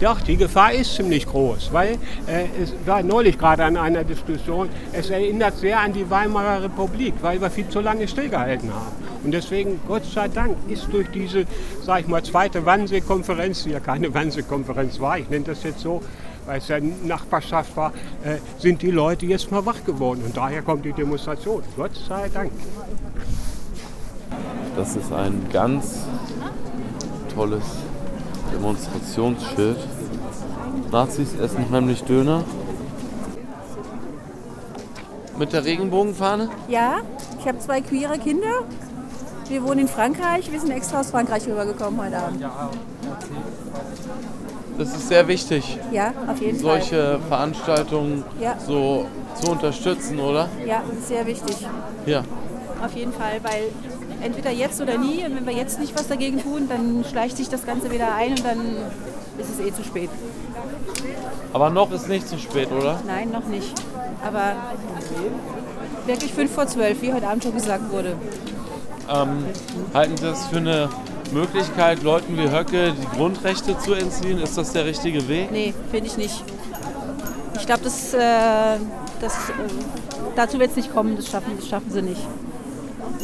Doch, 0.00 0.20
die 0.20 0.36
Gefahr 0.36 0.72
ist 0.72 0.96
ziemlich 0.96 1.24
groß, 1.24 1.72
weil 1.72 1.92
äh, 2.26 2.46
es 2.60 2.74
war 2.84 3.02
neulich 3.04 3.38
gerade 3.38 3.64
an 3.64 3.76
einer 3.76 4.02
Diskussion, 4.02 4.68
es 4.92 5.08
erinnert 5.08 5.56
sehr 5.56 5.78
an 5.80 5.92
die 5.92 6.10
Weimarer 6.10 6.64
Republik, 6.64 7.14
weil 7.22 7.40
wir 7.40 7.48
viel 7.48 7.68
zu 7.68 7.80
lange 7.80 8.08
stillgehalten 8.08 8.70
haben. 8.74 8.90
Und 9.22 9.30
deswegen, 9.32 9.80
Gott 9.86 10.04
sei 10.04 10.26
Dank, 10.28 10.56
ist 10.68 10.88
durch 10.92 11.08
diese, 11.10 11.44
sag 11.82 12.00
ich 12.00 12.08
mal, 12.08 12.22
zweite 12.24 12.66
Wannsee-Konferenz, 12.66 13.62
die 13.64 13.70
ja 13.70 13.80
keine 13.80 14.12
Wannsee-Konferenz 14.12 14.98
war, 15.00 15.16
ich 15.18 15.30
nenne 15.30 15.44
das 15.44 15.62
jetzt 15.62 15.80
so, 15.80 16.02
weil 16.46 16.58
es 16.58 16.68
ja 16.68 16.78
Nachbarschaft 16.80 17.76
war, 17.76 17.92
äh, 18.22 18.38
sind 18.58 18.82
die 18.82 18.90
Leute 18.90 19.26
jetzt 19.26 19.50
mal 19.50 19.64
wach 19.66 19.84
geworden. 19.84 20.22
Und 20.24 20.36
daher 20.36 20.62
kommt 20.62 20.84
die 20.84 20.92
Demonstration. 20.92 21.62
Gott 21.76 21.92
sei 22.08 22.28
Dank. 22.28 22.50
Das 24.76 24.96
ist 24.96 25.12
ein 25.12 25.46
ganz 25.52 26.00
tolles 27.34 27.64
Demonstrationsschild. 28.52 29.78
Nazis 30.90 31.34
essen 31.34 31.66
heimlich 31.70 32.02
Döner. 32.04 32.44
Mit 35.38 35.52
der 35.52 35.64
Regenbogenfahne? 35.64 36.48
Ja, 36.68 36.98
ich 37.40 37.48
habe 37.48 37.58
zwei 37.58 37.80
queere 37.80 38.18
Kinder. 38.18 38.62
Wir 39.48 39.62
wohnen 39.62 39.80
in 39.80 39.88
Frankreich. 39.88 40.50
Wir 40.50 40.60
sind 40.60 40.70
extra 40.70 41.00
aus 41.00 41.10
Frankreich 41.10 41.46
rübergekommen 41.46 42.00
heute 42.00 42.18
Abend. 42.18 42.44
Das 44.76 44.88
ist 44.88 45.08
sehr 45.08 45.28
wichtig, 45.28 45.78
Ja, 45.92 46.12
auf 46.26 46.40
jeden 46.40 46.58
Fall. 46.58 46.80
solche 46.80 47.18
Veranstaltungen 47.28 48.24
Ja. 48.40 48.56
so 48.58 49.06
zu 49.40 49.52
unterstützen, 49.52 50.18
oder? 50.18 50.48
Ja, 50.66 50.82
sehr 51.06 51.26
wichtig. 51.26 51.56
Ja. 52.06 52.22
Auf 52.84 52.92
jeden 52.94 53.12
Fall, 53.12 53.40
weil 53.42 53.70
entweder 54.20 54.50
jetzt 54.50 54.80
oder 54.80 54.98
nie. 54.98 55.24
Und 55.24 55.36
wenn 55.36 55.46
wir 55.46 55.54
jetzt 55.54 55.78
nicht 55.78 55.94
was 55.96 56.08
dagegen 56.08 56.42
tun, 56.42 56.68
dann 56.68 57.04
schleicht 57.08 57.36
sich 57.36 57.48
das 57.48 57.64
Ganze 57.64 57.90
wieder 57.90 58.14
ein 58.14 58.32
und 58.32 58.44
dann 58.44 58.60
ist 59.38 59.50
es 59.58 59.60
eh 59.64 59.72
zu 59.72 59.84
spät. 59.84 60.10
Aber 61.52 61.70
noch 61.70 61.92
ist 61.92 62.08
nicht 62.08 62.28
zu 62.28 62.38
spät, 62.38 62.68
oder? 62.72 63.00
Nein, 63.06 63.30
noch 63.30 63.46
nicht. 63.46 63.72
Aber 64.26 64.54
wirklich 66.06 66.32
fünf 66.34 66.52
vor 66.52 66.66
zwölf, 66.66 67.00
wie 67.00 67.12
heute 67.12 67.28
Abend 67.28 67.44
schon 67.44 67.54
gesagt 67.54 67.90
wurde. 67.92 68.16
Ähm, 69.08 69.44
halten 69.92 70.16
Sie 70.16 70.24
das 70.24 70.46
für 70.46 70.56
eine 70.56 70.88
Möglichkeit, 71.34 72.02
Leuten 72.02 72.36
wie 72.38 72.50
Höcke 72.50 72.92
die 72.92 73.16
Grundrechte 73.16 73.76
zu 73.78 73.94
entziehen? 73.94 74.38
Ist 74.38 74.56
das 74.56 74.72
der 74.72 74.84
richtige 74.86 75.26
Weg? 75.28 75.50
Nee, 75.52 75.74
finde 75.90 76.06
ich 76.06 76.16
nicht. 76.16 76.42
Ich 77.56 77.66
glaube, 77.66 77.82
das, 77.84 78.14
äh, 78.14 78.18
das, 79.20 79.50
äh, 79.50 79.52
dazu 80.36 80.58
wird 80.58 80.70
es 80.70 80.76
nicht 80.76 80.92
kommen. 80.92 81.16
Das 81.16 81.28
schaffen, 81.28 81.52
das 81.58 81.68
schaffen 81.68 81.90
sie 81.90 82.02
nicht. 82.02 82.20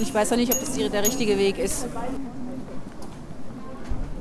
Ich 0.00 0.12
weiß 0.14 0.32
auch 0.32 0.36
nicht, 0.36 0.52
ob 0.52 0.60
das 0.60 0.72
die- 0.72 0.88
der 0.88 1.04
richtige 1.06 1.36
Weg 1.38 1.58
ist. 1.58 1.86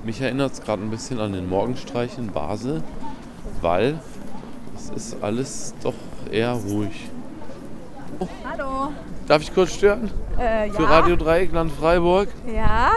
Mich 0.03 0.21
erinnert 0.21 0.53
es 0.53 0.61
gerade 0.61 0.81
ein 0.81 0.89
bisschen 0.89 1.19
an 1.19 1.33
den 1.33 1.47
Morgenstreich 1.49 2.17
in 2.17 2.27
Basel, 2.31 2.81
weil 3.61 3.99
es 4.75 4.89
ist 4.95 5.17
alles 5.23 5.73
doch 5.83 5.93
eher 6.31 6.53
ruhig. 6.53 7.09
Hallo. 8.49 8.91
Darf 9.27 9.41
ich 9.41 9.53
kurz 9.53 9.73
stören? 9.73 10.09
Äh, 10.37 10.69
Für 10.71 10.83
ja. 10.83 10.89
Radio 10.89 11.15
Dreieckland 11.15 11.71
Freiburg. 11.71 12.29
Ja. 12.53 12.91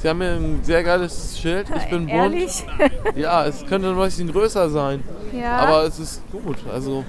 Sie 0.00 0.08
haben 0.08 0.20
hier 0.22 0.30
ein 0.32 0.60
sehr 0.62 0.82
geiles 0.82 1.38
Schild. 1.38 1.66
Ich 1.76 1.90
bin 1.90 2.06
bunt. 2.06 2.10
Ehrlich? 2.10 2.64
Ja, 3.16 3.44
es 3.44 3.66
könnte 3.66 3.88
ein 3.88 3.96
bisschen 3.96 4.32
größer 4.32 4.70
sein. 4.70 5.02
Ja. 5.38 5.58
Aber 5.58 5.82
es 5.84 5.98
ist 5.98 6.22
gut. 6.32 6.56
Also 6.72 7.04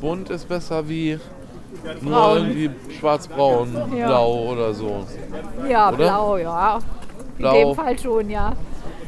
bunt 0.00 0.30
ist 0.30 0.48
besser 0.48 0.88
wie 0.88 1.18
nur 2.00 2.36
irgendwie 2.36 2.70
schwarz-braun, 2.98 3.74
Ja. 3.96 4.06
blau 4.06 4.52
oder 4.52 4.72
so. 4.72 5.04
Ja, 5.68 5.88
Oder? 5.88 5.96
blau, 5.96 6.36
ja. 6.36 6.78
In 7.36 7.42
Blau. 7.42 7.52
dem 7.54 7.74
Fall 7.74 7.98
schon, 7.98 8.30
ja. 8.30 8.52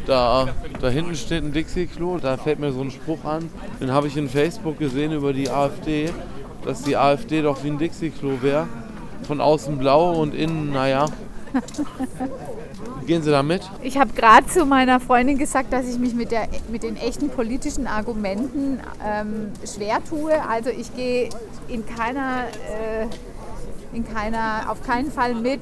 Da, 0.07 0.49
da 0.81 0.89
hinten 0.89 1.15
steht 1.15 1.45
ein 1.45 1.53
Dixie-Klo, 1.53 2.19
da 2.19 2.37
fällt 2.37 2.59
mir 2.59 2.73
so 2.73 2.81
ein 2.81 2.91
Spruch 2.91 3.25
an. 3.25 3.51
Den 3.81 3.93
habe 3.93 4.09
ich 4.09 4.17
in 4.17 4.29
Facebook 4.29 4.79
gesehen 4.79 5.13
über 5.13 5.33
die 5.33 5.49
AfD, 5.49 6.11
dass 6.65 6.83
die 6.83 6.97
AfD 6.97 7.43
doch 7.43 7.63
wie 7.63 7.69
ein 7.69 7.79
Dixie-Klo 7.79 8.43
wäre. 8.43 8.67
Von 9.27 9.41
außen 9.41 9.79
blau 9.79 10.13
und 10.21 10.35
innen, 10.35 10.73
naja. 10.73 11.07
Gehen 13.07 13.23
Sie 13.23 13.31
da 13.31 13.45
mit? 13.45 13.63
Ich 13.83 13.99
habe 13.99 14.13
gerade 14.15 14.49
zu 14.49 14.67
meiner 14.67 14.99
Freundin 14.99 15.39
gesagt, 15.39 15.73
dass 15.73 15.87
ich 15.87 15.97
mich 15.97 16.13
mit, 16.13 16.33
der, 16.33 16.49
mit 16.73 16.83
den 16.83 16.97
echten 16.97 17.29
politischen 17.29 17.87
Argumenten 17.87 18.81
ähm, 19.05 19.53
schwer 19.65 19.99
tue. 20.09 20.33
Also 20.49 20.71
ich 20.71 20.95
gehe 20.97 21.29
in 21.69 21.87
keiner, 21.87 22.47
äh, 22.69 23.07
in 23.97 24.05
keiner, 24.05 24.65
auf 24.69 24.83
keinen 24.83 25.13
Fall 25.13 25.37
mit 25.37 25.61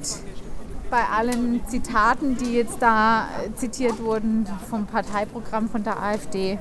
bei 0.89 1.03
allen 1.15 1.61
Zitaten, 1.67 2.35
die 2.35 2.53
jetzt 2.53 2.77
da 2.81 3.27
äh, 3.27 3.53
zitiert 3.55 4.01
wurden 4.01 4.47
vom 4.67 4.87
Parteiprogramm 4.87 5.69
von 5.69 5.83
der 5.83 6.01
AfD. 6.01 6.57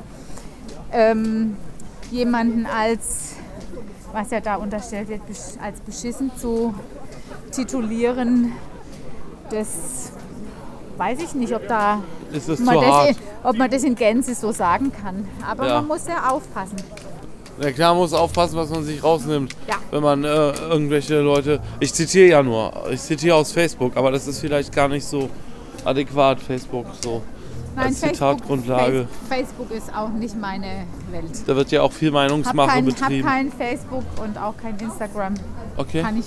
Ähm, 0.92 1.57
jemanden 2.11 2.66
als, 2.66 3.37
was 4.12 4.31
ja 4.31 4.40
da 4.40 4.57
unterstellt 4.57 5.09
wird, 5.09 5.23
als 5.62 5.81
beschissen 5.81 6.31
zu 6.37 6.75
titulieren, 7.53 8.53
das 9.51 10.12
weiß 10.96 11.18
ich 11.22 11.35
nicht, 11.35 11.54
ob, 11.54 11.66
da, 11.68 12.00
man, 12.64 12.74
das 12.80 13.16
ob 13.42 13.57
man 13.57 13.70
das 13.70 13.83
in 13.85 13.94
Gänze 13.94 14.35
so 14.35 14.52
sagen 14.52 14.92
kann. 14.92 15.26
Aber 15.48 15.66
Ja. 15.66 15.74
man 15.76 15.88
muss 15.88 16.07
ja 16.07 16.30
aufpassen. 16.30 16.76
Ja 17.61 17.70
klar, 17.70 17.92
man 17.94 18.02
muss 18.02 18.12
aufpassen, 18.12 18.57
was 18.57 18.68
man 18.70 18.83
sich 18.85 19.02
rausnimmt, 19.02 19.54
Ja. 19.68 19.76
wenn 19.92 20.02
man 20.02 20.24
äh, 20.24 20.28
irgendwelche 20.68 21.20
Leute. 21.20 21.61
Ich 21.80 21.94
zitiere 21.94 22.28
ja 22.28 22.42
nur, 22.42 22.72
ich 22.90 23.00
zitiere 23.00 23.37
aus 23.37 23.52
Facebook, 23.52 23.96
aber 23.96 24.11
das 24.11 24.26
ist 24.26 24.40
vielleicht 24.40 24.74
gar 24.74 24.88
nicht 24.88 25.07
so 25.07 25.28
adäquat, 25.85 26.40
Facebook 26.40 26.87
so 27.00 27.22
als 27.76 28.00
Zitatgrundlage. 28.00 29.07
Face- 29.28 29.38
Facebook 29.46 29.70
ist 29.70 29.94
auch 29.94 30.09
nicht 30.11 30.37
meine 30.40 30.87
Welt. 31.12 31.30
Da 31.46 31.54
wird 31.57 31.70
ja 31.70 31.83
auch 31.83 31.92
viel 31.92 32.09
Hab 32.09 32.14
Meinungsmache 32.14 32.68
kein, 32.70 32.85
betrieben. 32.85 33.26
kein 33.26 33.52
Facebook 33.52 34.04
und 34.22 34.37
auch 34.38 34.54
kein 34.61 34.76
Instagram. 34.78 35.35
Okay. 35.76 36.02
Kann 36.02 36.18
ich 36.18 36.26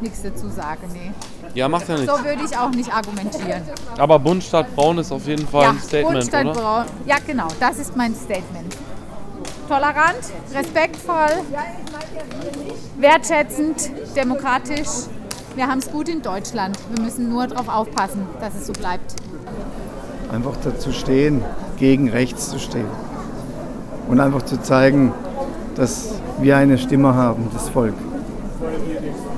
nichts 0.00 0.22
dazu 0.22 0.48
sagen, 0.48 0.82
nee. 0.92 1.12
Ja, 1.54 1.68
macht 1.68 1.88
ja 1.88 1.96
nichts. 1.96 2.10
So 2.10 2.24
würde 2.24 2.42
ich 2.44 2.56
auch 2.56 2.70
nicht 2.70 2.94
argumentieren. 2.94 3.62
Aber 3.98 4.18
Bund 4.18 4.42
statt 4.42 4.66
Braun 4.74 4.98
ist 4.98 5.12
auf 5.12 5.26
jeden 5.26 5.46
Fall 5.46 5.62
ja, 5.62 5.70
ein 5.70 5.78
Statement, 5.78 6.12
Bund 6.12 6.24
statt 6.24 6.46
oder? 6.46 6.60
Braun. 6.60 6.84
Ja, 7.06 7.16
genau, 7.26 7.48
das 7.60 7.78
ist 7.78 7.96
mein 7.96 8.14
Statement. 8.14 8.76
Tolerant, 9.68 10.18
respektvoll, 10.54 11.42
wertschätzend, 12.98 13.90
demokratisch. 14.16 14.88
Wir 15.54 15.66
haben 15.66 15.78
es 15.78 15.90
gut 15.90 16.08
in 16.08 16.22
Deutschland. 16.22 16.78
Wir 16.94 17.04
müssen 17.04 17.28
nur 17.28 17.46
darauf 17.46 17.68
aufpassen, 17.68 18.26
dass 18.40 18.54
es 18.54 18.66
so 18.66 18.72
bleibt. 18.72 19.14
Einfach 20.32 20.56
dazu 20.64 20.92
stehen, 20.92 21.44
gegen 21.76 22.08
rechts 22.08 22.48
zu 22.48 22.58
stehen. 22.58 22.86
Und 24.08 24.20
einfach 24.20 24.42
zu 24.42 24.60
zeigen, 24.60 25.12
dass 25.74 26.14
wir 26.40 26.56
eine 26.56 26.78
Stimme 26.78 27.14
haben, 27.14 27.48
das 27.52 27.68
Volk. 27.68 27.94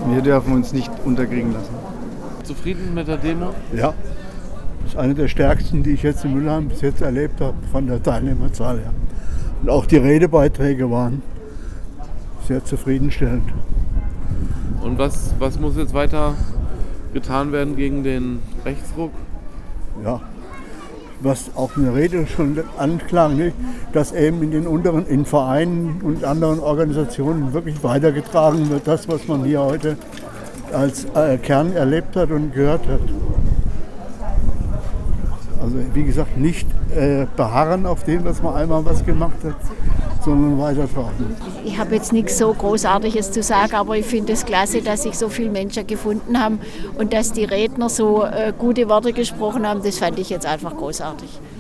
Wir 0.07 0.23
dürfen 0.23 0.53
uns 0.53 0.73
nicht 0.73 0.91
unterkriegen 1.05 1.53
lassen. 1.53 1.75
Zufrieden 2.45 2.95
mit 2.95 3.09
der 3.09 3.17
Demo? 3.17 3.55
Ja, 3.75 3.95
das 4.83 4.93
ist 4.93 4.99
eine 4.99 5.15
der 5.15 5.29
stärksten, 5.29 5.83
die 5.83 5.93
ich 5.93 6.03
jetzt 6.03 6.25
in 6.25 6.35
Mülheim 6.35 6.69
bis 6.69 6.83
jetzt 6.83 7.01
erlebt 7.01 7.41
habe, 7.41 7.55
von 7.73 7.87
der 7.87 8.03
Teilnehmerzahl 8.03 8.79
her. 8.79 8.93
Und 9.63 9.71
auch 9.71 9.87
die 9.87 9.97
Redebeiträge 9.97 10.91
waren 10.91 11.23
sehr 12.47 12.65
zufriedenstellend. 12.65 13.51
Und 14.83 14.99
was, 14.99 15.35
was 15.39 15.59
muss 15.59 15.77
jetzt 15.77 15.95
weiter 15.95 16.35
getan 17.15 17.53
werden 17.53 17.77
gegen 17.77 18.05
den 18.05 18.41
Rechtsruck? 18.65 19.13
Ja, 20.05 20.21
was 21.21 21.51
auch 21.57 21.77
in 21.77 21.85
der 21.85 21.95
Rede 21.95 22.27
schon 22.27 22.59
anklang, 22.77 23.37
nicht? 23.37 23.57
dass 23.93 24.13
eben 24.13 24.43
in 24.43 24.51
den 24.51 24.67
unteren, 24.67 25.07
in 25.07 25.25
Vereinen 25.25 26.01
und 26.03 26.25
anderen 26.25 26.61
Organisationen 26.61 27.53
wirklich 27.53 27.83
weitergetragen 27.83 28.69
wird, 28.69 28.87
das, 28.87 29.09
was 29.09 29.27
man 29.27 29.45
hier 29.45 29.61
heute 29.61 29.97
als 30.75 31.07
äh, 31.15 31.39
Kern 31.39 31.75
erlebt 31.75 32.17
hat 32.17 32.31
und 32.31 32.53
gehört 32.53 32.87
hat. 32.87 33.01
Also 35.61 35.77
wie 35.95 36.05
gesagt, 36.05 36.37
nicht 36.37 36.67
äh, 36.95 37.27
beharren 37.37 37.87
auf 37.87 38.05
dem, 38.05 38.25
was 38.25 38.43
man 38.43 38.55
einmal 38.55 38.85
was 38.85 39.05
gemacht 39.05 39.39
hat, 39.45 39.55
sondern 40.23 40.59
weitertragen. 40.59 41.37
Ich 41.65 41.79
habe 41.79 41.95
jetzt 41.95 42.13
nichts 42.13 42.37
so 42.37 42.53
Großartiges 42.53 43.31
zu 43.31 43.43
sagen, 43.43 43.75
aber 43.75 43.97
ich 43.97 44.07
finde 44.07 44.35
es 44.35 44.45
klasse, 44.45 44.83
dass 44.83 45.03
sich 45.03 45.17
so 45.17 45.29
viele 45.29 45.51
Menschen 45.51 45.87
gefunden 45.87 46.39
haben 46.39 46.61
und 46.99 47.13
dass 47.13 47.33
die 47.33 47.45
Redner 47.45 47.89
so 47.89 48.25
äh, 48.25 48.53
gute 48.59 48.89
Worte 48.89 49.13
gesprochen 49.13 49.67
haben. 49.67 49.83
Das 49.83 49.99
fand 49.99 50.19
ich 50.19 50.31
jetzt 50.31 50.47
einfach 50.47 50.77
großartig. 50.77 51.41